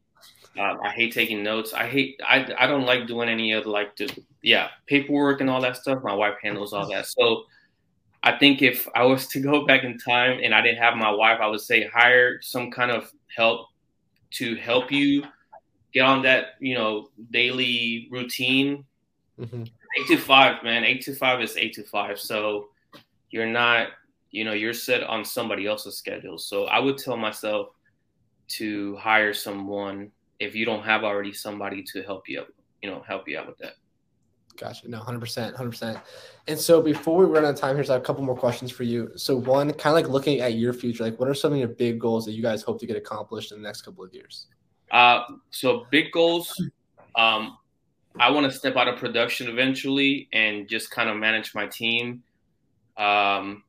uh, 0.58 0.76
I 0.84 0.89
hate 0.89 1.13
taking 1.13 1.43
notes. 1.43 1.74
I 1.74 1.88
hate 1.88 2.19
I 2.26 2.48
I 2.58 2.67
don't 2.67 2.86
like 2.86 3.08
doing 3.08 3.30
any 3.30 3.52
of 3.52 3.65
like 3.65 3.95
the 3.98 4.10
yeah 4.41 4.69
paperwork 4.88 5.41
and 5.41 5.50
all 5.50 5.62
that 5.62 5.78
stuff. 5.78 6.04
My 6.04 6.13
wife 6.13 6.36
handles 6.41 6.74
all 6.74 6.89
that. 6.89 7.08
So 7.08 7.43
I 8.24 8.38
think 8.38 8.62
if 8.62 8.88
I 8.95 9.04
was 9.04 9.28
to 9.28 9.39
go 9.39 9.65
back 9.65 9.84
in 9.84 9.98
time 9.98 10.39
and 10.41 10.54
I 10.54 10.62
didn't 10.62 10.82
have 10.82 10.95
my 10.95 11.12
wife, 11.12 11.39
I 11.41 11.48
would 11.48 11.62
say 11.62 11.88
hire 11.88 12.41
some 12.41 12.71
kind 12.71 12.91
of 12.91 13.12
help 13.36 13.67
to 14.32 14.56
help 14.56 14.91
you 14.91 15.24
get 15.95 16.01
on 16.01 16.21
that 16.21 16.55
you 16.60 16.75
know 16.75 17.10
daily 17.31 18.08
routine. 18.12 18.86
Mm-hmm. 19.39 19.63
Eight 19.63 20.08
to 20.08 20.17
five, 20.17 20.63
man. 20.63 20.84
Eight 20.84 21.01
to 21.03 21.15
five 21.15 21.41
is 21.41 21.58
eight 21.58 21.73
to 21.73 21.84
five. 21.84 22.19
So 22.19 22.67
you're 23.31 23.47
not 23.47 23.88
you 24.29 24.43
know 24.43 24.53
you're 24.53 24.73
set 24.73 25.01
on 25.01 25.25
somebody 25.25 25.65
else's 25.65 25.97
schedule. 25.97 26.38
So 26.38 26.65
I 26.65 26.79
would 26.79 26.97
tell 26.97 27.17
myself 27.17 27.69
to 28.47 28.95
hire 28.97 29.34
someone 29.34 30.12
if 30.39 30.53
you 30.53 30.65
don't 30.65 30.84
have 30.84 31.03
already 31.03 31.34
somebody 31.34 31.81
to 31.81 32.03
help 32.03 32.27
you, 32.27 32.43
you 32.84 32.91
know, 32.91 33.01
help 33.08 33.27
you 33.27 33.39
out 33.39 33.47
with 33.47 33.58
that. 33.58 33.73
Gotcha. 34.58 34.88
No, 34.89 35.01
100%. 35.01 35.55
100%. 35.55 36.01
And 36.47 36.60
so 36.60 36.81
before 36.81 37.17
we 37.17 37.25
run 37.25 37.43
out 37.43 37.55
of 37.55 37.60
time 37.60 37.75
here, 37.75 37.84
so 37.84 37.93
I 37.93 37.95
have 37.95 38.03
a 38.03 38.05
couple 38.05 38.23
more 38.23 38.38
questions 38.38 38.71
for 38.71 38.84
you. 38.84 39.12
So, 39.15 39.36
one, 39.36 39.73
kind 39.73 39.97
of 39.97 40.03
like 40.03 40.10
looking 40.10 40.41
at 40.41 40.53
your 40.53 40.73
future, 40.73 41.03
like 41.03 41.19
what 41.19 41.27
are 41.27 41.34
some 41.34 41.51
of 41.51 41.58
your 41.58 41.67
big 41.67 41.99
goals 41.99 42.25
that 42.25 42.34
you 42.34 42.41
guys 42.41 42.62
hope 42.62 42.79
to 42.79 42.86
get 42.86 42.95
accomplished 42.95 43.51
in 43.51 43.62
the 43.62 43.67
next 43.67 43.81
couple 43.81 44.03
of 44.03 44.13
years? 44.13 44.47
Uh, 44.91 45.24
so, 45.52 45.86
big 45.89 46.12
goals. 46.12 46.62
Um, 47.15 47.58
I 48.19 48.32
want 48.32 48.50
to 48.50 48.58
step 48.58 48.76
out 48.76 48.88
of 48.88 48.98
production 48.98 49.48
eventually 49.48 50.30
and 50.32 50.69
just 50.69 50.91
kind 50.91 51.10
of 51.10 51.17
manage 51.17 51.54
my 51.54 51.67
team. 51.67 52.24
Um, 52.98 53.63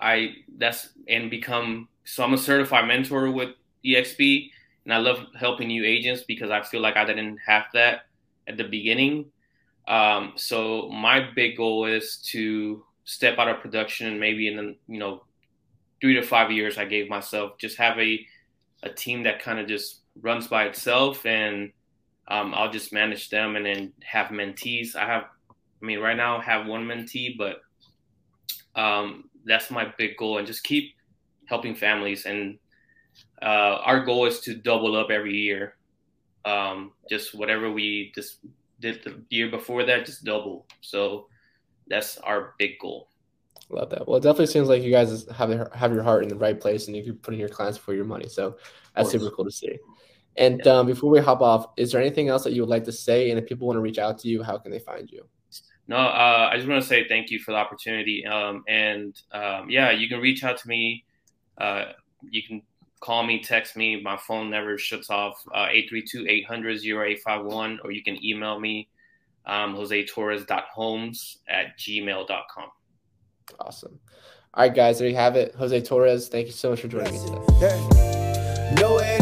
I 0.00 0.36
that's 0.56 0.90
and 1.08 1.30
become 1.30 1.88
so 2.04 2.24
I'm 2.24 2.34
a 2.34 2.38
certified 2.38 2.86
mentor 2.86 3.30
with 3.30 3.50
EXP, 3.84 4.50
and 4.84 4.94
I 4.94 4.98
love 4.98 5.26
helping 5.38 5.68
new 5.68 5.84
agents 5.84 6.24
because 6.26 6.50
I 6.50 6.62
feel 6.62 6.80
like 6.80 6.96
I 6.96 7.04
didn't 7.04 7.38
have 7.46 7.66
that 7.74 8.06
at 8.46 8.56
the 8.56 8.64
beginning. 8.64 9.26
Um, 9.86 10.32
so 10.36 10.88
my 10.90 11.30
big 11.34 11.56
goal 11.56 11.86
is 11.86 12.16
to 12.30 12.84
step 13.04 13.38
out 13.38 13.48
of 13.48 13.60
production 13.60 14.06
and 14.06 14.20
maybe 14.20 14.48
in 14.48 14.56
the 14.56 14.76
you 14.86 14.98
know 14.98 15.22
three 16.00 16.14
to 16.14 16.22
five 16.22 16.50
years 16.50 16.76
I 16.76 16.84
gave 16.84 17.08
myself 17.08 17.56
just 17.58 17.78
have 17.78 17.98
a 17.98 18.24
a 18.82 18.88
team 18.88 19.22
that 19.24 19.42
kind 19.42 19.58
of 19.58 19.66
just 19.66 20.00
runs 20.20 20.46
by 20.46 20.64
itself 20.64 21.24
and 21.26 21.72
um, 22.28 22.52
I'll 22.54 22.70
just 22.70 22.92
manage 22.92 23.30
them 23.30 23.56
and 23.56 23.64
then 23.64 23.92
have 24.04 24.28
mentees. 24.28 24.94
I 24.94 25.06
have, 25.06 25.24
I 25.50 25.84
mean, 25.86 25.98
right 25.98 26.16
now 26.16 26.38
I 26.38 26.42
have 26.42 26.66
one 26.66 26.84
mentee, 26.84 27.36
but 27.36 27.60
um, 28.74 29.30
that's 29.44 29.70
my 29.70 29.92
big 29.96 30.16
goal 30.16 30.38
and 30.38 30.46
just 30.46 30.62
keep 30.62 30.94
helping 31.46 31.74
families. 31.74 32.26
And 32.26 32.58
uh, 33.40 33.80
our 33.82 34.04
goal 34.04 34.26
is 34.26 34.40
to 34.40 34.54
double 34.54 34.96
up 34.96 35.10
every 35.10 35.36
year. 35.36 35.76
Um, 36.44 36.92
just 37.10 37.34
whatever 37.34 37.70
we 37.70 38.12
just 38.14 38.38
did 38.80 39.02
the 39.04 39.22
year 39.30 39.50
before 39.50 39.84
that, 39.84 40.06
just 40.06 40.24
double. 40.24 40.66
So 40.82 41.26
that's 41.88 42.18
our 42.18 42.54
big 42.58 42.78
goal. 42.78 43.08
Love 43.70 43.90
that. 43.90 44.08
Well, 44.08 44.16
it 44.16 44.22
definitely 44.22 44.46
seems 44.46 44.68
like 44.68 44.82
you 44.82 44.90
guys 44.90 45.26
have 45.36 45.72
have 45.74 45.92
your 45.92 46.02
heart 46.02 46.22
in 46.22 46.28
the 46.28 46.36
right 46.36 46.58
place, 46.58 46.86
and 46.86 46.96
you're 46.96 47.14
putting 47.14 47.38
your 47.38 47.50
clients 47.50 47.76
for 47.76 47.92
your 47.94 48.06
money. 48.06 48.28
So 48.28 48.56
that's 48.94 49.10
super 49.10 49.30
cool 49.30 49.44
to 49.44 49.50
see. 49.50 49.78
And 50.36 50.62
yeah. 50.64 50.72
um, 50.78 50.86
before 50.86 51.10
we 51.10 51.18
hop 51.20 51.42
off, 51.42 51.66
is 51.76 51.92
there 51.92 52.00
anything 52.00 52.28
else 52.28 52.44
that 52.44 52.52
you 52.52 52.62
would 52.62 52.70
like 52.70 52.84
to 52.84 52.92
say? 52.92 53.30
And 53.30 53.38
if 53.38 53.46
people 53.46 53.66
want 53.66 53.76
to 53.76 53.80
reach 53.80 53.98
out 53.98 54.18
to 54.20 54.28
you, 54.28 54.42
how 54.42 54.56
can 54.56 54.70
they 54.70 54.78
find 54.78 55.10
you? 55.10 55.28
No, 55.88 55.96
uh, 55.96 56.50
I 56.52 56.56
just 56.56 56.68
want 56.68 56.82
to 56.82 56.88
say 56.88 57.08
thank 57.08 57.30
you 57.30 57.40
for 57.40 57.52
the 57.52 57.56
opportunity. 57.56 58.24
Um, 58.24 58.62
and 58.68 59.20
um, 59.32 59.68
yeah, 59.68 59.90
you 59.90 60.08
can 60.08 60.20
reach 60.20 60.44
out 60.44 60.58
to 60.58 60.68
me. 60.68 61.04
Uh, 61.58 61.86
you 62.22 62.42
can 62.42 62.62
call 63.00 63.22
me, 63.24 63.42
text 63.42 63.76
me. 63.76 64.00
My 64.00 64.16
phone 64.16 64.50
never 64.50 64.78
shuts 64.78 65.10
off. 65.10 65.42
Uh, 65.52 65.66
832-800-0851, 65.92 67.78
or 67.82 67.90
you 67.90 68.02
can 68.04 68.22
email 68.24 68.60
me, 68.60 68.88
um, 69.46 69.74
josetorres.homes 69.74 71.38
at 71.48 71.78
gmail.com. 71.78 72.70
Awesome. 73.60 73.98
All 74.54 74.64
right, 74.64 74.74
guys, 74.74 74.98
there 74.98 75.08
you 75.08 75.16
have 75.16 75.36
it. 75.36 75.54
Jose 75.56 75.82
Torres, 75.82 76.28
thank 76.28 76.46
you 76.46 76.52
so 76.52 76.70
much 76.70 76.80
for 76.80 76.88
joining 76.88 77.12
me 77.12 77.18
today. 77.18 79.17